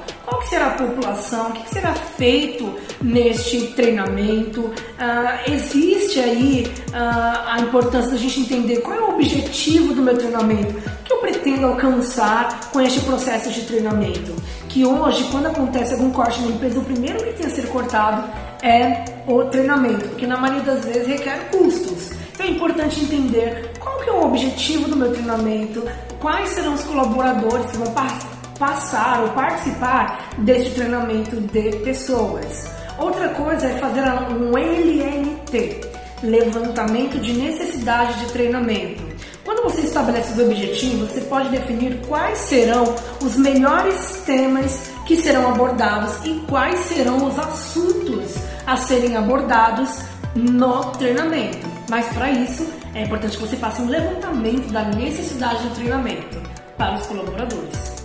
será 0.60 0.68
a 0.68 0.72
população, 0.72 1.50
o 1.50 1.54
que, 1.54 1.70
será 1.70 1.94
feito 1.94 2.75
neste 3.01 3.68
treinamento. 3.68 4.62
Uh, 4.62 5.51
existe 5.51 6.20
aí 6.20 6.72
uh, 6.89 7.48
a 7.48 7.60
importância 7.62 8.12
da 8.12 8.18
gente 8.18 8.42
entender 8.42 8.82
qual 8.82 8.98
é 8.98 9.01
o 9.01 9.10
objetivo 9.12 9.94
do 9.94 10.01
meu 10.01 10.18
treinamento, 10.18 10.78
o 10.78 11.04
que 11.04 11.13
eu 11.13 11.18
pretendo 11.18 11.66
alcançar 11.66 12.72
com 12.72 12.82
este 12.82 13.00
processo 13.01 13.50
de 13.51 13.62
treinamento. 13.62 14.36
Que 14.68 14.86
hoje, 14.86 15.24
quando 15.32 15.48
acontece 15.48 15.94
algum 15.94 16.12
corte 16.12 16.42
na 16.42 16.50
empresa, 16.50 16.80
o 16.80 16.84
primeiro 16.84 17.24
que 17.24 17.34
tem 17.34 17.48
a 17.48 17.50
ser 17.50 17.68
cortado 17.68 18.30
é 18.62 19.06
o 19.28 19.46
treinamento, 19.46 20.10
porque 20.10 20.28
na 20.28 20.38
maioria 20.38 20.63
das 20.63 20.84
vezes 20.84 21.08
requer 21.08 21.50
custos. 21.51 22.12
Então 22.34 22.46
é 22.46 22.50
importante 22.50 23.01
entender 23.01 23.72
qual 23.80 23.98
que 24.00 24.10
é 24.10 24.13
o 24.13 24.25
objetivo 24.25 24.89
do 24.89 24.96
meu 24.98 25.12
treinamento, 25.12 25.84
quais 26.20 26.50
serão 26.50 26.74
os 26.74 26.84
colaboradores 26.84 27.72
que 27.72 27.78
vão 27.78 27.92
participar 27.94 28.38
passar 28.60 29.24
ou 29.24 29.30
participar 29.30 30.30
deste 30.39 30.75
treinamento 30.75 31.38
de 31.38 31.78
pessoas. 31.78 32.70
Outra 32.98 33.30
coisa 33.30 33.68
é 33.68 33.78
fazer 33.80 34.01
um 34.01 34.58
LNT, 34.58 35.82
levantamento 36.22 37.18
de 37.20 37.34
necessidade 37.34 38.20
de 38.20 38.32
treinamento. 38.34 39.01
Quando 39.46 39.63
você 39.63 39.82
estabelece 39.82 40.34
os 40.34 40.39
objetivos, 40.39 41.10
você 41.10 41.22
pode 41.22 41.50
definir 41.50 42.00
quais 42.08 42.38
serão 42.38 42.94
os 43.24 43.38
melhores 43.38 44.22
temas 44.25 44.92
que 45.08 45.16
serão 45.16 45.50
abordados 45.50 46.13
e 46.25 46.44
quais 46.48 46.78
serão 46.82 47.25
os 47.25 47.39
assuntos 47.39 48.36
a 48.68 48.75
serem 48.75 49.16
abordados 49.16 50.01
no 50.36 50.92
treinamento. 50.92 51.66
Mas 51.89 52.06
para 52.13 52.30
isso 52.30 52.68
é 52.94 53.04
importante 53.04 53.38
que 53.38 53.48
você 53.48 53.56
faça 53.56 53.82
um 53.82 53.88
levantamento 53.88 54.72
da 54.72 54.84
necessidade 54.84 55.68
de 55.70 55.75
treinamento 55.75 56.38
para 56.78 56.96
os 56.96 57.08
colaboradores. 57.08 57.99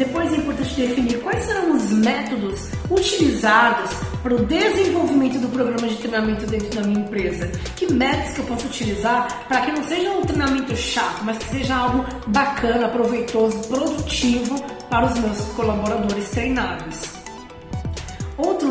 Depois 0.00 0.32
é 0.32 0.36
importante 0.38 0.74
definir 0.76 1.20
quais 1.20 1.44
serão 1.44 1.76
os 1.76 1.92
métodos 1.92 2.70
utilizados 2.88 3.90
para 4.22 4.34
o 4.34 4.46
desenvolvimento 4.46 5.38
do 5.38 5.48
programa 5.48 5.86
de 5.86 5.96
treinamento 5.96 6.46
dentro 6.46 6.70
da 6.80 6.88
minha 6.88 7.00
empresa. 7.00 7.46
Que 7.76 7.92
métodos 7.92 8.32
que 8.32 8.38
eu 8.38 8.44
posso 8.46 8.66
utilizar 8.66 9.46
para 9.46 9.60
que 9.60 9.72
não 9.72 9.84
seja 9.84 10.10
um 10.12 10.22
treinamento 10.22 10.74
chato, 10.74 11.22
mas 11.22 11.36
que 11.36 11.44
seja 11.50 11.76
algo 11.76 12.06
bacana, 12.28 12.88
proveitoso, 12.88 13.58
produtivo 13.68 14.58
para 14.88 15.04
os 15.04 15.18
meus 15.18 15.38
colaboradores 15.54 16.30
treinados. 16.30 17.19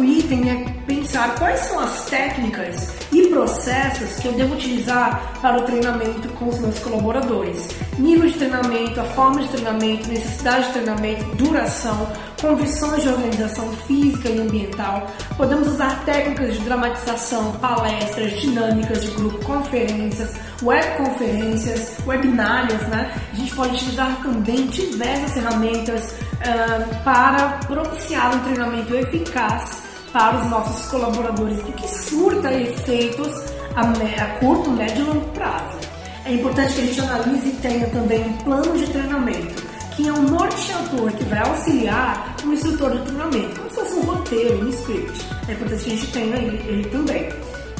Item 0.03 0.50
é 0.50 0.79
pensar 0.86 1.36
quais 1.36 1.60
são 1.62 1.79
as 1.79 2.06
técnicas 2.06 2.94
e 3.12 3.27
processos 3.27 4.20
que 4.20 4.27
eu 4.27 4.34
devo 4.34 4.56
utilizar 4.56 5.34
para 5.41 5.60
o 5.60 5.63
treinamento 5.63 6.27
com 6.29 6.50
os 6.50 6.60
meus 6.60 6.79
colaboradores. 6.79 7.68
Nível 7.98 8.29
de 8.29 8.38
treinamento, 8.38 9.00
a 9.00 9.03
forma 9.03 9.41
de 9.41 9.50
treinamento, 9.50 10.08
necessidade 10.08 10.68
de 10.68 10.74
treinamento, 10.74 11.24
duração, 11.36 12.08
condições 12.41 13.03
de 13.03 13.10
organização 13.10 13.72
física 13.88 14.29
e 14.29 14.39
ambiental. 14.39 15.08
Podemos 15.36 15.68
usar 15.68 16.03
técnicas 16.06 16.53
de 16.53 16.60
dramatização, 16.60 17.51
palestras, 17.53 18.32
dinâmicas 18.39 19.03
de 19.03 19.12
grupo, 19.12 19.44
conferências, 19.46 20.36
webconferências, 20.63 21.98
webinários, 22.06 22.82
né? 22.88 23.13
A 23.34 23.36
gente 23.36 23.53
pode 23.56 23.75
utilizar 23.75 24.22
também 24.22 24.68
diversas 24.68 25.34
ferramentas 25.34 26.12
uh, 26.13 27.03
para 27.03 27.60
propiciar 27.68 28.36
um 28.36 28.39
treinamento 28.39 28.96
eficaz 28.96 29.88
para 30.12 30.38
os 30.38 30.50
nossos 30.50 30.89
colaboradores 30.89 31.60
e 31.68 31.72
que 31.72 31.88
surta 31.88 32.51
efeitos 32.51 33.34
a, 33.75 33.82
a 33.82 34.39
curto, 34.39 34.72
médio 34.72 35.04
e 35.04 35.08
longo 35.08 35.25
prazo. 35.30 35.78
É 36.25 36.34
importante 36.34 36.74
que 36.74 36.82
a 36.82 36.86
gente 36.86 37.01
analise 37.01 37.48
e 37.48 37.51
tenha 37.62 37.88
também 37.88 38.24
um 38.24 38.34
plano 38.38 38.78
de 38.78 38.88
treinamento, 38.88 39.63
que 39.96 40.08
é 40.08 40.13
um 40.13 40.22
norteador 40.24 41.12
que 41.12 41.24
vai 41.25 41.39
auxiliar 41.39 42.36
o 42.44 42.54
instrutor 42.54 42.92
de 42.92 43.06
treinamento, 43.06 43.60
como 43.60 43.70
se 43.70 43.75
fosse 43.75 43.94
um 43.96 44.01
roteiro, 44.01 44.66
um 44.66 44.70
script. 44.70 45.25
É 45.48 45.54
importante 45.54 45.84
que 45.84 45.92
a 45.92 45.96
gente 45.96 46.12
tenha 46.12 46.36
ele, 46.38 46.70
ele 46.70 46.89
também. 46.89 47.30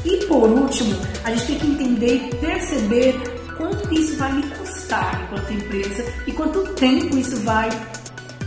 E 0.06 0.26
por 0.26 0.50
último, 0.50 0.96
a 1.24 1.32
gente 1.32 1.46
tem 1.46 1.60
que 1.60 1.68
entender 1.68 2.16
e 2.16 2.36
perceber 2.36 3.40
quanto 3.58 3.94
isso 3.94 4.18
vai 4.18 4.32
me 4.32 4.44
custar 4.44 5.22
enquanto 5.24 5.54
empresa 5.54 6.06
e 6.26 6.32
quanto 6.32 6.64
tempo 6.76 7.18
isso 7.18 7.36
vai 7.42 7.70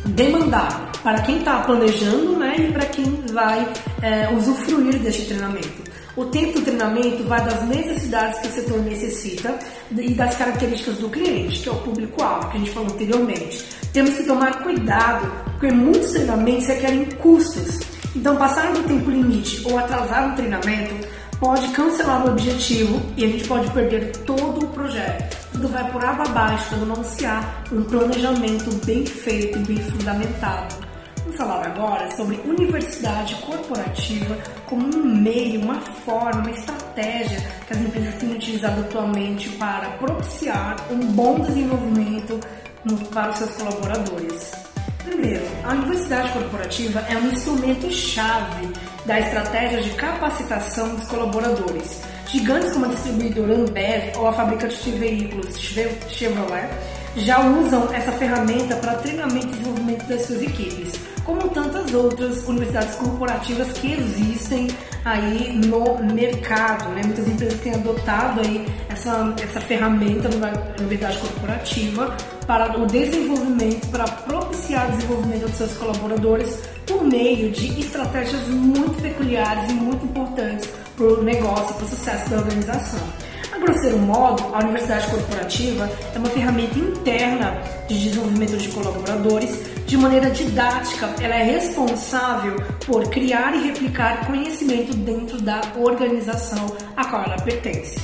demandar 0.05 0.93
para 1.03 1.21
quem 1.23 1.39
está 1.39 1.61
planejando 1.61 2.37
né, 2.37 2.57
e 2.59 2.73
para 2.73 2.87
quem 2.87 3.05
vai 3.33 3.69
é, 4.03 4.29
usufruir 4.35 4.99
deste 4.99 5.27
treinamento. 5.27 5.93
O 6.15 6.27
tempo 6.27 6.59
do 6.59 6.65
treinamento 6.65 7.25
vai 7.25 7.43
das 7.43 7.67
necessidades 7.67 8.41
que 8.41 8.49
o 8.49 8.51
setor 8.51 8.81
necessita 8.81 9.59
e 9.91 10.13
das 10.13 10.37
características 10.37 10.99
do 10.99 11.09
cliente, 11.09 11.61
que 11.61 11.69
é 11.69 11.73
o 11.73 11.77
público-alvo, 11.77 12.51
que 12.51 12.57
a 12.57 12.61
gente 12.61 12.71
falou 12.71 12.93
anteriormente. 12.93 13.65
Temos 13.95 14.15
que 14.15 14.25
tomar 14.25 14.63
cuidado, 14.63 15.33
porque 15.53 15.73
muitos 15.73 16.13
treinamentos 16.13 16.67
requerem 16.67 17.07
custos. 17.17 17.81
Então, 18.15 18.37
passar 18.37 18.73
do 18.73 18.83
tempo 18.83 19.11
limite 19.11 19.63
ou 19.65 19.79
atrasar 19.79 20.33
um 20.33 20.35
treinamento 20.35 20.95
pode 21.41 21.67
cancelar 21.69 22.27
o 22.27 22.31
objetivo 22.31 23.01
e 23.17 23.25
a 23.25 23.29
gente 23.29 23.49
pode 23.49 23.71
perder 23.71 24.13
todo 24.19 24.67
o 24.67 24.69
projeto. 24.69 25.42
Tudo 25.63 25.75
vai 25.75 25.93
por 25.93 26.05
água 26.05 26.25
abaixo 26.25 26.71
quando 26.71 26.87
não 26.87 27.05
se 27.05 27.25
há 27.25 27.41
um 27.71 27.85
planejamento 27.85 28.85
bem 28.85 29.07
feito 29.07 29.61
e 29.61 29.63
bem 29.63 29.77
fundamentado. 29.77 30.75
Vamos 31.19 31.37
falar 31.37 31.65
agora 31.65 32.11
sobre 32.17 32.35
universidade 32.45 33.37
corporativa 33.37 34.37
como 34.67 34.85
um 34.85 35.23
meio, 35.23 35.61
uma 35.61 35.81
forma, 35.81 36.41
uma 36.41 36.51
estratégia 36.51 37.39
que 37.65 37.75
as 37.75 37.79
empresas 37.79 38.15
têm 38.17 38.33
utilizado 38.33 38.81
atualmente 38.81 39.51
para 39.51 39.89
propiciar 39.99 40.75
um 40.91 40.99
bom 41.13 41.39
desenvolvimento 41.39 42.41
para 43.15 43.31
os 43.31 43.37
seus 43.37 43.53
colaboradores. 43.53 44.51
Primeiro, 45.05 45.45
a 45.63 45.75
universidade 45.75 46.33
corporativa 46.33 47.05
é 47.09 47.17
um 47.17 47.29
instrumento-chave 47.29 48.69
da 49.07 49.21
estratégia 49.21 49.81
de 49.81 49.91
capacitação 49.91 50.97
dos 50.97 51.07
colaboradores. 51.07 52.12
Gigantes 52.33 52.73
como 52.73 52.87
a 52.87 52.89
distribuidora 52.89 53.57
Ambev 53.57 54.17
ou 54.17 54.27
a 54.27 54.33
fabricante 54.33 54.83
de 54.83 54.93
veículos 54.93 55.55
Chevrolet 55.59 56.71
já 57.15 57.47
usam 57.47 57.93
essa 57.93 58.11
ferramenta 58.13 58.75
para 58.77 58.95
treinamento 58.95 59.49
e 59.49 59.51
desenvolvimento 59.51 60.07
das 60.07 60.25
suas 60.25 60.41
equipes, 60.41 60.95
como 61.27 61.51
tantas 61.51 61.93
outras 61.93 62.49
universidades 62.49 62.95
corporativas 62.95 63.71
que 63.73 63.93
existem 63.93 64.69
aí 65.05 65.61
no 65.67 66.03
mercado. 66.15 66.89
Né? 66.95 67.03
Muitas 67.05 67.29
empresas 67.29 67.61
têm 67.61 67.75
adotado 67.75 68.41
aí 68.41 68.67
essa, 68.89 69.35
essa 69.43 69.61
ferramenta 69.61 70.31
na 70.37 70.53
universidade 70.79 71.19
corporativa 71.19 72.17
para 72.47 72.79
o 72.81 72.87
desenvolvimento, 72.87 73.91
para 73.91 74.05
propiciar 74.05 74.89
o 74.89 74.93
desenvolvimento 74.93 75.43
dos 75.43 75.57
seus 75.57 75.75
colaboradores 75.75 76.59
por 76.87 77.05
meio 77.05 77.51
de 77.51 77.79
estratégias 77.79 78.49
muito 78.49 79.03
peculiares 79.03 79.71
e 79.71 79.75
muito 79.75 80.07
importantes 80.07 80.67
para 81.03 81.21
o 81.21 81.23
negócio, 81.25 81.75
para 81.75 81.85
o 81.85 81.89
sucesso 81.89 82.31
da 82.31 82.37
organização. 82.37 83.01
A 83.53 83.59
grosseiro 83.59 83.99
modo, 83.99 84.55
a 84.55 84.61
universidade 84.61 85.09
corporativa 85.09 85.91
é 86.15 86.19
uma 86.19 86.29
ferramenta 86.29 86.79
interna 86.79 87.61
de 87.89 87.99
desenvolvimento 87.99 88.57
de 88.57 88.69
colaboradores. 88.69 89.51
De 89.85 89.97
maneira 89.97 90.31
didática, 90.31 91.13
ela 91.21 91.35
é 91.35 91.43
responsável 91.43 92.57
por 92.87 93.09
criar 93.11 93.55
e 93.55 93.67
replicar 93.67 94.27
conhecimento 94.27 94.97
dentro 94.97 95.41
da 95.43 95.61
organização 95.77 96.67
a 96.97 97.05
qual 97.05 97.25
ela 97.25 97.37
pertence. 97.43 98.01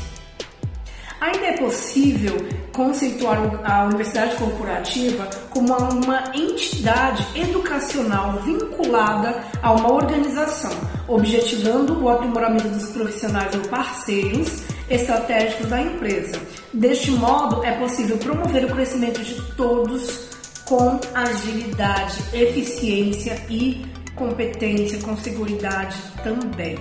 Ainda 1.20 1.46
é 1.46 1.56
possível 1.56 2.36
conceituar 2.72 3.38
a 3.64 3.84
universidade 3.84 4.36
corporativa 4.36 5.28
como 5.50 5.72
uma 5.74 6.30
entidade 6.34 7.26
educacional 7.34 8.40
vinculada 8.44 9.42
a 9.60 9.72
uma 9.72 9.92
organização, 9.92 10.70
objetivando 11.08 12.02
o 12.02 12.08
aprimoramento 12.08 12.68
dos 12.68 12.90
profissionais 12.90 13.54
ou 13.54 13.62
parceiros 13.62 14.62
estratégicos 14.88 15.66
da 15.66 15.80
empresa. 15.80 16.40
Deste 16.72 17.10
modo, 17.10 17.64
é 17.64 17.72
possível 17.72 18.18
promover 18.18 18.66
o 18.66 18.74
crescimento 18.74 19.20
de 19.22 19.34
todos 19.56 20.28
com 20.64 21.00
agilidade, 21.14 22.22
eficiência 22.32 23.40
e 23.48 23.86
competência, 24.14 25.00
com 25.00 25.16
segurança 25.16 26.12
também. 26.22 26.76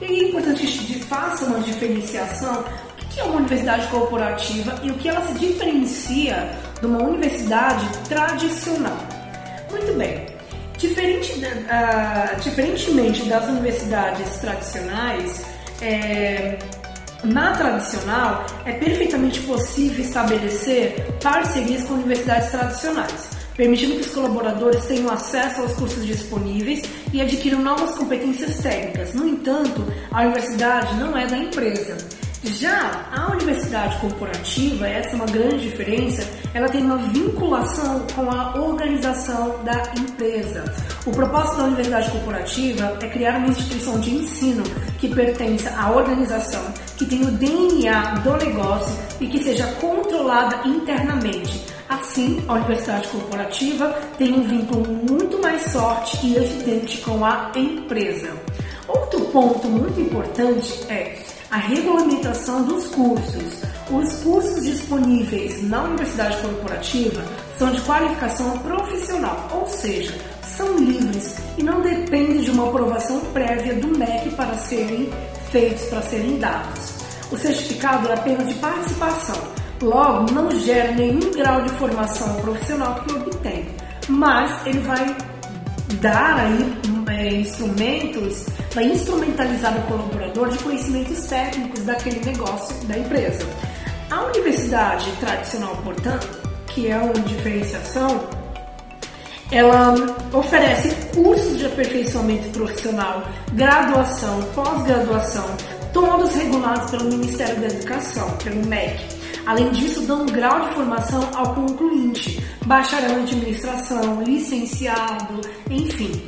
E 0.00 0.04
é 0.04 0.28
importante 0.28 0.66
que 0.66 0.98
faça 1.00 1.46
uma 1.46 1.60
diferenciação 1.60 2.64
que 3.16 3.20
é 3.20 3.24
uma 3.24 3.36
universidade 3.36 3.86
corporativa 3.86 4.74
e 4.82 4.90
o 4.90 4.94
que 4.94 5.08
ela 5.08 5.26
se 5.26 5.32
diferencia 5.38 6.50
de 6.78 6.86
uma 6.86 7.02
universidade 7.02 7.86
tradicional. 8.06 8.98
Muito 9.70 9.96
bem, 9.96 10.26
Diferente, 10.78 11.32
uh, 11.32 12.40
diferentemente 12.40 13.24
das 13.24 13.48
universidades 13.48 14.38
tradicionais, 14.38 15.42
é, 15.80 16.58
na 17.24 17.52
tradicional 17.52 18.46
é 18.64 18.72
perfeitamente 18.72 19.40
possível 19.40 20.04
estabelecer 20.04 21.06
parcerias 21.22 21.84
com 21.84 21.94
universidades 21.94 22.50
tradicionais, 22.50 23.30
permitindo 23.56 23.94
que 23.94 24.02
os 24.02 24.14
colaboradores 24.14 24.84
tenham 24.84 25.10
acesso 25.10 25.62
aos 25.62 25.72
cursos 25.72 26.06
disponíveis 26.06 26.82
e 27.12 27.22
adquiram 27.22 27.62
novas 27.62 27.96
competências 27.96 28.58
técnicas. 28.58 29.14
No 29.14 29.26
entanto, 29.26 29.82
a 30.12 30.22
universidade 30.22 30.94
não 30.96 31.16
é 31.16 31.26
da 31.26 31.38
empresa 31.38 31.96
já 32.44 33.06
a 33.12 33.32
universidade 33.32 33.98
corporativa, 33.98 34.86
essa 34.86 35.10
é 35.10 35.14
uma 35.14 35.26
grande 35.26 35.68
diferença, 35.70 36.28
ela 36.54 36.68
tem 36.68 36.82
uma 36.82 36.98
vinculação 36.98 38.06
com 38.14 38.30
a 38.30 38.54
organização 38.56 39.62
da 39.64 39.82
empresa. 39.98 40.64
O 41.06 41.10
propósito 41.10 41.58
da 41.58 41.64
universidade 41.64 42.10
corporativa 42.10 42.98
é 43.00 43.08
criar 43.08 43.38
uma 43.38 43.48
instituição 43.48 43.98
de 44.00 44.14
ensino 44.14 44.62
que 44.98 45.08
pertença 45.14 45.70
à 45.76 45.90
organização, 45.90 46.62
que 46.96 47.06
tenha 47.06 47.26
o 47.26 47.32
DNA 47.32 48.14
do 48.16 48.36
negócio 48.36 48.96
e 49.20 49.26
que 49.26 49.42
seja 49.42 49.66
controlada 49.74 50.66
internamente. 50.68 51.64
Assim, 51.88 52.42
a 52.48 52.54
universidade 52.54 53.08
corporativa 53.08 53.90
tem 54.18 54.34
um 54.34 54.42
vínculo 54.42 54.84
muito 55.08 55.40
mais 55.40 55.72
forte 55.72 56.26
e 56.26 56.36
evidente 56.36 56.98
com 56.98 57.24
a 57.24 57.52
empresa. 57.54 58.30
Outro 58.88 59.20
ponto 59.26 59.66
muito 59.68 60.00
importante 60.00 60.84
é 60.88 61.25
a 61.50 61.58
regulamentação 61.58 62.64
dos 62.64 62.86
cursos. 62.88 63.62
Os 63.90 64.12
cursos 64.22 64.64
disponíveis 64.64 65.62
na 65.68 65.84
universidade 65.84 66.36
corporativa 66.38 67.22
são 67.56 67.70
de 67.70 67.80
qualificação 67.82 68.58
profissional, 68.58 69.48
ou 69.52 69.66
seja, 69.66 70.14
são 70.56 70.76
livres 70.76 71.36
e 71.56 71.62
não 71.62 71.80
dependem 71.82 72.40
de 72.40 72.50
uma 72.50 72.68
aprovação 72.68 73.20
prévia 73.32 73.74
do 73.74 73.96
MEC 73.96 74.30
para 74.30 74.54
serem 74.54 75.10
feitos, 75.50 75.84
para 75.84 76.02
serem 76.02 76.38
dados. 76.38 76.94
O 77.30 77.36
certificado 77.36 78.08
é 78.08 78.14
apenas 78.14 78.48
de 78.48 78.54
participação, 78.54 79.40
logo 79.82 80.32
não 80.32 80.50
gera 80.60 80.92
nenhum 80.92 81.30
grau 81.32 81.62
de 81.62 81.70
formação 81.70 82.34
profissional 82.40 83.02
que 83.02 83.12
obtém, 83.12 83.66
mas 84.08 84.66
ele 84.66 84.80
vai 84.80 85.16
dar 86.00 86.38
aí 86.38 86.76
é, 87.08 87.34
instrumentos, 87.34 88.46
vai 88.76 88.84
instrumentalizar 88.84 89.74
o 89.78 89.82
colaborador 89.84 90.50
de 90.50 90.58
conhecimentos 90.58 91.26
técnicos 91.26 91.82
daquele 91.84 92.22
negócio 92.22 92.76
da 92.86 92.98
empresa. 92.98 93.46
A 94.10 94.24
universidade 94.26 95.10
tradicional, 95.18 95.74
portanto, 95.82 96.28
que 96.66 96.88
é 96.88 96.98
uma 96.98 97.14
diferenciação, 97.14 98.28
Ela 99.50 99.94
oferece 100.32 100.92
cursos 101.14 101.58
de 101.58 101.66
aperfeiçoamento 101.66 102.48
profissional, 102.48 103.22
graduação, 103.52 104.42
pós-graduação, 104.54 105.46
todos 105.92 106.34
regulados 106.34 106.90
pelo 106.90 107.04
Ministério 107.04 107.60
da 107.60 107.68
Educação, 107.68 108.28
pelo 108.42 108.66
MEC. 108.66 108.98
Além 109.46 109.70
disso, 109.70 110.02
dão 110.02 110.22
um 110.22 110.26
grau 110.26 110.68
de 110.68 110.74
formação 110.74 111.20
ao 111.32 111.54
concluinte, 111.54 112.44
bacharel 112.66 113.20
em 113.20 113.22
administração, 113.22 114.20
licenciado, 114.24 115.40
enfim, 115.70 116.20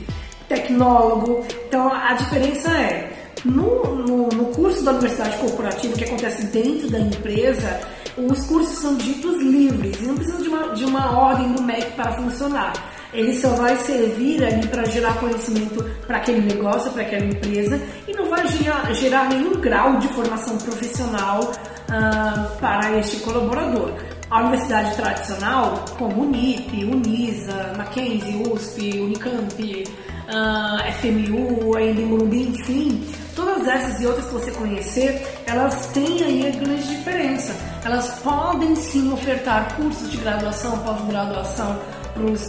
tecnólogo. 0.48 1.44
Então 1.66 1.92
a 1.92 2.14
diferença 2.14 2.70
é, 2.70 3.12
no, 3.44 3.94
no, 3.94 4.28
no 4.28 4.44
curso 4.46 4.82
da 4.82 4.92
Universidade 4.92 5.36
Corporativa, 5.38 5.94
que 5.94 6.04
acontece 6.04 6.46
dentro 6.46 6.90
da 6.90 6.98
empresa, 6.98 7.80
os 8.16 8.46
cursos 8.46 8.78
são 8.78 8.96
ditos 8.96 9.40
livres 9.40 10.00
não 10.00 10.16
precisa 10.16 10.42
de 10.42 10.48
uma, 10.48 10.74
de 10.74 10.84
uma 10.84 11.18
ordem 11.18 11.52
do 11.52 11.62
MEC 11.62 11.92
para 11.92 12.12
funcionar. 12.12 12.72
Ele 13.12 13.32
só 13.32 13.50
vai 13.50 13.76
servir 13.76 14.44
ali 14.44 14.66
para 14.66 14.84
gerar 14.84 15.14
conhecimento 15.18 15.82
para 16.06 16.18
aquele 16.18 16.40
negócio, 16.40 16.90
para 16.90 17.02
aquela 17.02 17.24
empresa 17.24 17.80
e 18.06 18.12
não 18.12 18.28
vai 18.28 18.46
gerar, 18.48 18.92
gerar 18.92 19.28
nenhum 19.28 19.60
grau 19.60 19.96
de 19.98 20.08
formação 20.08 20.58
profissional 20.58 21.40
uh, 21.42 22.58
para 22.58 22.98
este 22.98 23.18
colaborador. 23.18 23.92
A 24.30 24.40
universidade 24.40 24.94
tradicional, 24.96 25.84
como 25.96 26.22
Unip, 26.22 26.84
Unisa, 26.84 27.72
Mackenzie, 27.78 28.42
USP, 28.46 29.00
Unicamp, 29.00 29.84
uh, 30.28 30.32
ah, 30.34 30.92
FMU, 31.00 31.78
em 31.78 31.94
Morumbi, 32.06 32.48
enfim, 32.48 33.06
todas 33.34 33.66
essas 33.66 34.00
e 34.00 34.06
outras 34.06 34.26
que 34.26 34.32
você 34.32 34.50
conhecer, 34.52 35.26
elas 35.46 35.86
têm 35.86 36.22
aí 36.22 36.48
a 36.48 36.50
grande 36.50 36.86
diferença. 36.86 37.54
Elas 37.84 38.18
podem 38.20 38.76
sim 38.76 39.12
ofertar 39.12 39.74
cursos 39.76 40.10
de 40.10 40.18
graduação, 40.18 40.78
pós-graduação 40.78 41.78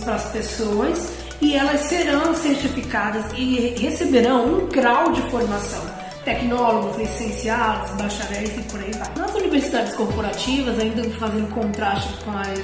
para 0.04 0.16
as 0.16 0.26
pessoas 0.32 1.12
e 1.42 1.56
elas 1.56 1.82
serão 1.82 2.36
certificadas 2.36 3.26
e 3.38 3.76
receberão 3.78 4.46
um 4.46 4.68
grau 4.68 5.12
de 5.12 5.22
formação. 5.30 5.82
Tecnólogos, 6.26 6.98
licenciados, 6.98 7.92
bacharéis 7.92 8.58
e 8.58 8.62
por 8.64 8.80
aí 8.82 8.92
vai. 8.92 9.08
Nas 9.16 9.34
universidades 9.36 9.96
corporativas, 9.96 10.78
ainda 10.80 11.04
fazendo 11.12 11.50
contraste 11.54 12.14
com, 12.26 12.32
as, 12.32 12.60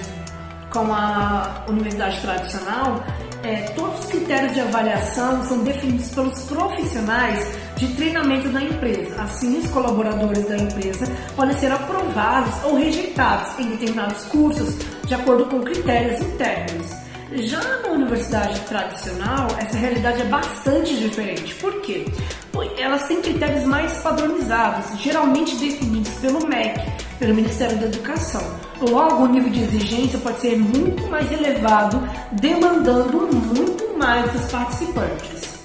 com 0.71 0.93
a 0.93 1.63
universidade 1.69 2.19
tradicional, 2.21 3.01
é, 3.45 3.61
todos 3.75 3.99
os 3.99 4.05
critérios 4.07 4.53
de 4.53 4.59
avaliação 4.59 5.43
são 5.45 5.63
definidos 5.63 6.09
pelos 6.09 6.41
profissionais 6.45 7.47
de 7.77 7.87
treinamento 7.93 8.49
da 8.49 8.61
empresa. 8.61 9.21
Assim, 9.21 9.59
os 9.59 9.69
colaboradores 9.69 10.47
da 10.47 10.57
empresa 10.57 11.05
podem 11.35 11.55
ser 11.57 11.71
aprovados 11.71 12.63
ou 12.63 12.75
rejeitados 12.75 13.59
em 13.59 13.69
determinados 13.69 14.25
cursos 14.25 14.75
de 15.05 15.13
acordo 15.13 15.45
com 15.45 15.61
critérios 15.61 16.19
internos. 16.21 16.87
Já 17.33 17.61
na 17.79 17.89
universidade 17.89 18.59
tradicional, 18.61 19.47
essa 19.59 19.77
realidade 19.77 20.21
é 20.21 20.25
bastante 20.25 20.95
diferente. 20.95 21.53
Por 21.55 21.81
quê? 21.81 22.05
Elas 22.77 23.07
têm 23.07 23.21
critérios 23.21 23.65
mais 23.65 23.91
padronizados, 23.97 24.99
geralmente 25.01 25.55
definidos 25.57 26.11
pelo 26.21 26.47
MEC, 26.47 26.79
pelo 27.19 27.33
Ministério 27.33 27.77
da 27.77 27.85
Educação. 27.85 28.43
Logo, 28.81 29.23
o 29.23 29.27
nível 29.27 29.49
de 29.49 29.61
exigência 29.61 30.19
pode 30.19 30.39
ser 30.41 30.57
muito 30.57 31.07
mais 31.07 31.31
elevado, 31.31 32.01
demandando 32.33 33.27
muito 33.27 33.97
mais 33.97 34.31
dos 34.31 34.51
participantes. 34.51 35.55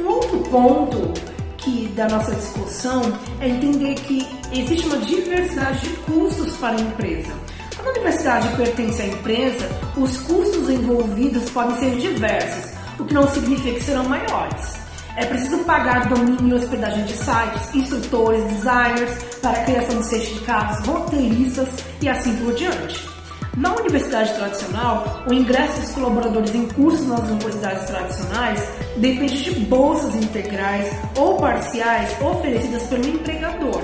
Um 0.00 0.08
outro 0.08 0.38
ponto 0.50 1.12
que 1.58 1.88
da 1.94 2.08
nossa 2.08 2.34
discussão 2.34 3.02
é 3.40 3.48
entender 3.48 3.94
que 3.94 4.26
existe 4.52 4.86
uma 4.86 4.98
diversidade 4.98 5.80
de 5.80 5.96
custos 5.98 6.56
para 6.56 6.76
a 6.76 6.80
empresa. 6.80 7.32
Quando 7.76 7.88
a 7.88 7.90
universidade 7.92 8.48
pertence 8.56 9.02
à 9.02 9.06
empresa, 9.06 9.68
os 9.96 10.18
custos 10.18 10.68
envolvidos 10.68 11.48
podem 11.50 11.78
ser 11.78 11.96
diversos, 11.96 12.72
o 12.98 13.04
que 13.04 13.14
não 13.14 13.26
significa 13.28 13.78
que 13.78 13.84
serão 13.84 14.04
maiores. 14.04 14.79
É 15.16 15.26
preciso 15.26 15.58
pagar 15.64 16.08
domínio 16.08 16.48
e 16.48 16.54
hospedagem 16.54 17.04
de 17.04 17.14
sites, 17.14 17.74
instrutores, 17.74 18.42
designers 18.44 19.22
para 19.42 19.60
a 19.60 19.64
criação 19.64 20.00
de 20.00 20.06
certificados, 20.06 20.86
roteiristas 20.86 21.68
e 22.00 22.08
assim 22.08 22.36
por 22.36 22.54
diante. 22.54 23.08
Na 23.56 23.74
universidade 23.74 24.32
tradicional, 24.34 25.24
o 25.28 25.32
ingresso 25.32 25.80
dos 25.80 25.90
colaboradores 25.90 26.54
em 26.54 26.66
cursos 26.68 27.06
nas 27.06 27.28
universidades 27.28 27.86
tradicionais 27.86 28.68
depende 28.96 29.42
de 29.42 29.60
bolsas 29.60 30.14
integrais 30.14 30.88
ou 31.16 31.36
parciais 31.36 32.10
oferecidas 32.22 32.84
pelo 32.84 33.06
empregador, 33.06 33.82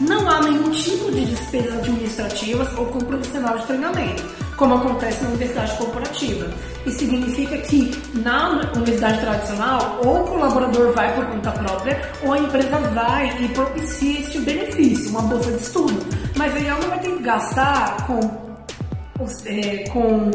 não 0.00 0.28
há 0.28 0.40
nenhum 0.42 0.70
tipo 0.70 1.12
de 1.12 1.26
despesas 1.26 1.78
administrativas 1.78 2.76
ou 2.76 2.86
com 2.86 2.98
profissional 2.98 3.58
de 3.58 3.66
treinamento, 3.66 4.24
como 4.62 4.76
acontece 4.76 5.24
na 5.24 5.30
universidade 5.30 5.76
corporativa. 5.76 6.46
Isso 6.86 7.00
significa 7.00 7.58
que 7.58 7.90
na 8.14 8.60
universidade 8.76 9.20
tradicional, 9.20 10.00
ou 10.04 10.22
o 10.22 10.24
colaborador 10.24 10.92
vai 10.92 11.12
por 11.16 11.26
conta 11.26 11.50
própria, 11.50 12.00
ou 12.22 12.32
a 12.32 12.38
empresa 12.38 12.78
vai 12.78 13.42
e 13.42 13.48
propicia 13.48 14.20
este 14.20 14.38
benefício, 14.38 15.10
uma 15.10 15.22
bolsa 15.22 15.50
de 15.50 15.62
estudo. 15.62 16.06
Mas 16.36 16.54
aí 16.54 16.68
ela 16.68 16.78
não 16.78 16.90
vai 16.90 17.00
ter 17.00 17.10
que 17.10 17.22
gastar 17.24 18.06
com, 18.06 18.20
é, 19.46 19.88
com 19.90 20.30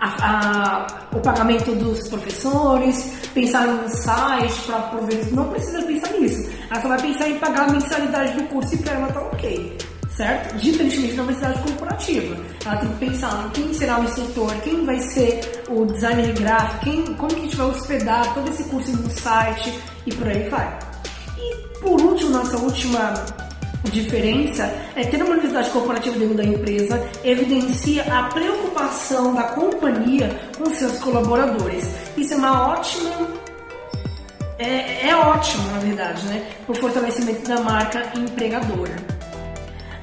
a, 0.00 0.08
a, 0.18 0.86
o 1.16 1.20
pagamento 1.20 1.76
dos 1.76 2.08
professores, 2.08 3.14
pensar 3.32 3.68
em 3.68 3.88
site 3.88 4.62
para 4.66 4.78
prover. 4.80 5.32
Não 5.32 5.44
precisa 5.50 5.80
pensar 5.82 6.10
nisso. 6.14 6.50
Ela 6.72 6.82
só 6.82 6.88
vai 6.88 7.00
pensar 7.00 7.28
em 7.28 7.38
pagar 7.38 7.68
a 7.68 7.72
mensalidade 7.72 8.32
do 8.32 8.48
curso 8.48 8.74
e 8.74 8.78
para 8.78 8.94
ela 8.94 9.12
tá 9.12 9.20
ok. 9.20 9.93
Certo? 10.16 10.56
Diferentemente 10.58 11.14
da 11.14 11.22
universidade 11.22 11.62
corporativa. 11.62 12.36
Ela 12.64 12.76
tem 12.76 12.88
que 12.88 13.06
pensar 13.06 13.46
em 13.46 13.50
quem 13.50 13.74
será 13.74 14.00
o 14.00 14.04
instrutor, 14.04 14.54
quem 14.62 14.84
vai 14.84 15.00
ser 15.00 15.40
o 15.68 15.84
designer 15.86 16.32
gráfico, 16.34 16.84
quem, 16.84 17.02
como 17.14 17.34
que 17.34 17.40
a 17.40 17.42
gente 17.42 17.56
vai 17.56 17.66
hospedar 17.66 18.34
todo 18.34 18.48
esse 18.48 18.64
curso 18.64 18.92
no 18.92 19.10
site 19.10 19.80
e 20.06 20.14
por 20.14 20.28
aí 20.28 20.48
vai. 20.48 20.78
E 21.36 21.78
por 21.80 22.00
último, 22.00 22.30
nossa 22.30 22.56
última 22.58 23.14
diferença 23.90 24.72
é 24.94 25.04
ter 25.04 25.16
uma 25.16 25.32
universidade 25.32 25.70
corporativa 25.70 26.16
dentro 26.18 26.36
da 26.36 26.44
empresa 26.44 27.06
evidencia 27.24 28.02
a 28.04 28.24
preocupação 28.24 29.34
da 29.34 29.42
companhia 29.42 30.30
com 30.56 30.72
seus 30.74 30.98
colaboradores. 31.00 31.88
Isso 32.16 32.34
é 32.34 32.36
uma 32.36 32.68
ótima 32.68 33.10
é, 34.58 35.08
é 35.08 35.16
ótimo, 35.16 35.68
na 35.72 35.78
verdade, 35.78 36.24
né? 36.26 36.46
O 36.68 36.74
fortalecimento 36.74 37.48
da 37.48 37.60
marca 37.60 38.12
empregadora. 38.16 39.13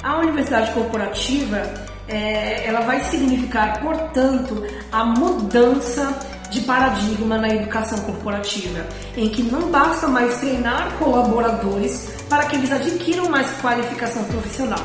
A 0.04 0.18
universidade 0.18 0.72
corporativa 0.72 1.62
é, 2.08 2.66
ela 2.68 2.82
vai 2.82 3.02
significar, 3.02 3.80
portanto, 3.82 4.66
a 4.92 5.06
mudança 5.06 6.18
de 6.50 6.62
paradigma 6.62 7.38
na 7.38 7.50
educação 7.50 8.00
corporativa, 8.02 8.86
em 9.16 9.30
que 9.30 9.44
não 9.44 9.70
basta 9.70 10.08
mais 10.08 10.40
treinar 10.40 10.92
colaboradores 10.98 12.10
para 12.28 12.46
que 12.46 12.56
eles 12.56 12.72
adquiram 12.72 13.30
mais 13.30 13.50
qualificação 13.62 14.24
profissional. 14.26 14.80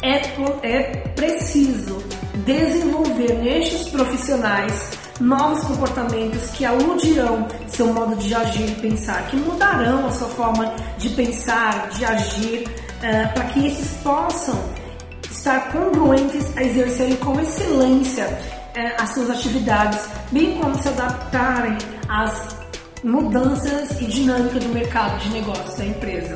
É, 0.00 0.22
é 0.62 0.82
preciso 1.14 2.02
desenvolver 2.44 3.34
nestes 3.42 3.88
profissionais 3.88 4.98
novos 5.20 5.64
comportamentos 5.64 6.50
que 6.50 6.64
aludirão 6.64 7.46
seu 7.68 7.86
modo 7.92 8.16
de 8.16 8.34
agir 8.34 8.68
e 8.68 8.74
pensar, 8.74 9.26
que 9.28 9.36
mudarão 9.36 10.06
a 10.06 10.10
sua 10.10 10.28
forma 10.28 10.74
de 10.98 11.10
pensar, 11.10 11.88
de 11.90 12.04
agir, 12.04 12.64
uh, 13.04 13.34
para 13.34 13.44
que 13.44 13.66
esses 13.66 13.96
possam 14.02 14.58
estar 15.30 15.72
congruentes 15.72 16.56
a 16.56 16.62
exercerem 16.62 17.16
com 17.16 17.38
excelência 17.40 18.26
uh, 18.26 19.02
as 19.02 19.10
suas 19.10 19.30
atividades, 19.30 20.08
bem 20.32 20.58
como 20.58 20.74
se 20.80 20.88
adaptarem 20.88 21.76
às 22.08 22.56
mudanças 23.04 24.00
e 24.00 24.06
dinâmica 24.06 24.58
do 24.58 24.68
mercado 24.70 25.18
de 25.18 25.28
negócios 25.28 25.76
da 25.76 25.84
empresa. 25.84 26.34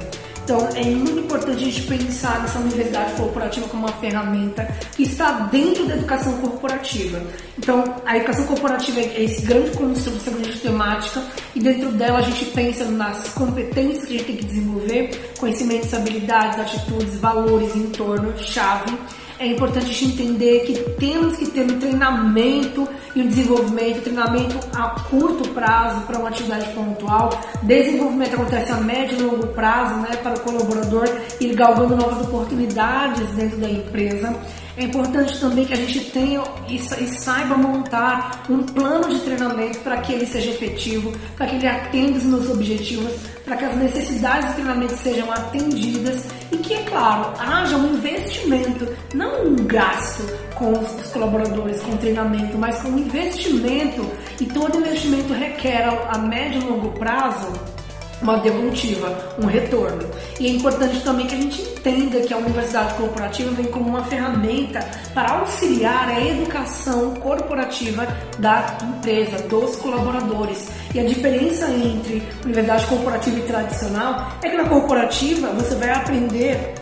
Então 0.49 0.67
é 0.75 0.83
muito 0.83 1.19
importante 1.19 1.63
a 1.63 1.67
gente 1.67 1.83
pensar 1.83 2.41
nessa 2.41 2.59
universidade 2.59 3.13
corporativa 3.17 3.69
como 3.69 3.87
uma 3.87 3.93
ferramenta 3.99 4.65
que 4.97 5.03
está 5.03 5.31
dentro 5.53 5.85
da 5.85 5.95
educação 5.95 6.39
corporativa. 6.39 7.21
Então 7.59 7.85
a 8.07 8.17
educação 8.17 8.47
corporativa 8.47 8.99
é 8.99 9.25
esse 9.25 9.43
grande 9.43 9.77
construto, 9.77 10.17
essa 10.17 10.31
grande 10.31 10.59
temática 10.59 11.23
e 11.55 11.61
dentro 11.61 11.93
dela 11.93 12.21
a 12.21 12.23
gente 12.23 12.47
pensa 12.47 12.87
nas 12.87 13.29
competências 13.35 14.07
que 14.07 14.15
a 14.15 14.17
gente 14.17 14.27
tem 14.27 14.37
que 14.37 14.47
desenvolver, 14.47 15.35
conhecimentos, 15.39 15.93
habilidades, 15.93 16.59
atitudes, 16.59 17.17
valores, 17.17 17.77
entorno, 17.77 18.33
chave 18.39 18.97
é 19.39 19.47
importante 19.47 19.87
a 19.87 19.89
gente 19.89 20.07
entender 20.07 20.61
que 20.65 20.75
temos 20.99 21.37
que 21.37 21.47
ter 21.47 21.63
um 21.63 21.79
treinamento 21.79 22.89
e 23.15 23.23
um 23.23 23.29
desenvolvimento, 23.29 24.03
treinamento 24.03 24.59
a 24.75 24.91
curto 25.09 25.49
prazo 25.51 26.01
para 26.03 26.19
uma 26.19 26.29
atividade 26.29 26.69
pontual, 26.75 27.31
desenvolvimento 27.63 28.35
acontece 28.35 28.73
a 28.73 28.77
médio 28.77 29.19
e 29.19 29.23
longo 29.23 29.47
prazo 29.49 29.95
né, 30.01 30.17
para 30.23 30.35
o 30.35 30.41
colaborador 30.41 31.09
ir 31.41 31.55
galgando 31.55 31.97
novas 31.97 32.27
oportunidades 32.27 33.29
dentro 33.35 33.59
da 33.59 33.71
empresa. 33.71 34.35
É 34.77 34.85
importante 34.85 35.41
também 35.41 35.65
que 35.65 35.73
a 35.73 35.77
gente 35.77 36.01
tenha 36.11 36.41
e 36.69 36.79
saiba 36.79 37.57
montar 37.57 38.45
um 38.49 38.63
plano 38.63 39.09
de 39.09 39.21
treinamento 39.21 39.81
para 39.81 39.97
que 39.99 40.13
ele 40.13 40.25
seja 40.27 40.51
efetivo, 40.51 41.13
para 41.37 41.47
que 41.47 41.57
ele 41.57 41.67
atenda 41.67 42.17
os 42.17 42.25
meus 42.25 42.49
objetivos, 42.49 43.13
para 43.45 43.57
que 43.57 43.65
as 43.65 43.77
necessidades 43.77 44.51
do 44.51 44.55
treinamento 44.55 44.97
sejam 44.97 45.33
atendidas 45.33 46.27
e 46.51 46.57
que, 46.59 46.75
é 46.75 46.83
claro, 46.85 47.33
haja 47.39 47.77
um 47.77 47.95
investimento, 47.95 48.89
não 49.15 49.47
um 49.47 49.57
gasto 49.67 50.23
com 50.55 50.73
os 50.73 51.13
colaboradores, 51.13 51.81
com 51.83 51.97
treinamento, 51.97 52.57
mas 52.59 52.81
com 52.81 52.89
um 52.89 52.99
investimento. 52.99 54.09
E 54.41 54.47
todo 54.47 54.79
investimento 54.79 55.33
requer 55.33 55.89
a 56.09 56.19
médio 56.19 56.63
e 56.63 56.65
longo 56.65 56.91
prazo 56.99 57.78
uma 58.23 58.39
devolutiva, 58.39 59.37
um 59.41 59.47
retorno. 59.47 60.05
E 60.41 60.47
é 60.47 60.51
importante 60.51 61.01
também 61.01 61.27
que 61.27 61.35
a 61.35 61.41
gente 61.41 61.63
entenda 61.63 62.21
que 62.21 62.35
a 62.35 62.37
universidade 62.37 62.95
corporativa 62.95 63.51
vem 63.53 63.67
como 63.67 63.89
uma 63.89 64.05
ferramenta 64.05 64.81
para 65.15 65.39
auxiliar 65.39 66.09
a 66.09 66.21
educação 66.21 67.15
corporativa 67.17 68.07
da 68.39 68.77
empresa, 68.83 69.39
dos 69.49 69.77
colaboradores. 69.77 70.69
E 70.95 71.01
a 71.01 71.05
diferença 71.05 71.71
entre 71.71 72.23
universidade 72.45 72.87
corporativa 72.87 73.39
e 73.39 73.43
tradicional 73.43 74.33
é 74.43 74.49
que 74.49 74.57
na 74.57 74.69
corporativa 74.69 75.49
você 75.49 75.75
vai 75.75 75.91
aprender 75.91 76.75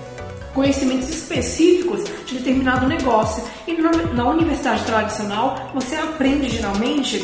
conhecimentos 0.55 1.11
específicos 1.11 2.03
de 2.25 2.39
determinado 2.39 2.87
negócio. 2.87 3.45
E 3.67 3.75
na 3.75 4.31
universidade 4.31 4.85
tradicional 4.85 5.71
você 5.75 5.97
aprende 5.97 6.49
geralmente 6.49 7.19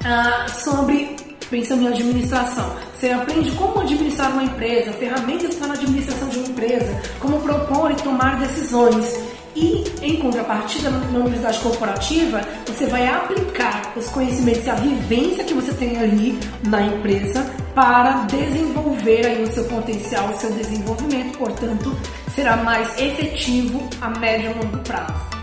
uh, 0.00 0.50
sobre 0.50 1.21
pensando 1.52 1.82
em 1.82 1.88
administração. 1.88 2.74
Você 2.98 3.10
aprende 3.10 3.50
como 3.52 3.80
administrar 3.80 4.32
uma 4.32 4.42
empresa, 4.42 4.90
ferramentas 4.94 5.54
para 5.54 5.68
a 5.68 5.74
administração 5.74 6.28
de 6.30 6.38
uma 6.38 6.48
empresa, 6.48 7.00
como 7.20 7.38
propor 7.40 7.90
e 7.90 7.94
tomar 7.96 8.40
decisões. 8.40 9.14
E, 9.54 9.84
em 10.00 10.16
contrapartida, 10.16 10.88
na 10.88 11.18
universidade 11.18 11.58
corporativa, 11.58 12.40
você 12.66 12.86
vai 12.86 13.06
aplicar 13.06 13.92
os 13.94 14.08
conhecimentos 14.08 14.66
e 14.66 14.70
a 14.70 14.74
vivência 14.76 15.44
que 15.44 15.52
você 15.52 15.74
tem 15.74 15.98
ali 15.98 16.38
na 16.66 16.80
empresa 16.80 17.44
para 17.74 18.24
desenvolver 18.24 19.26
aí 19.26 19.42
o 19.42 19.52
seu 19.52 19.64
potencial, 19.64 20.30
o 20.30 20.38
seu 20.38 20.50
desenvolvimento. 20.52 21.36
Portanto, 21.36 21.94
será 22.34 22.56
mais 22.56 22.98
efetivo 22.98 23.86
a 24.00 24.08
médio 24.18 24.52
e 24.52 24.64
longo 24.64 24.78
prazo. 24.78 25.41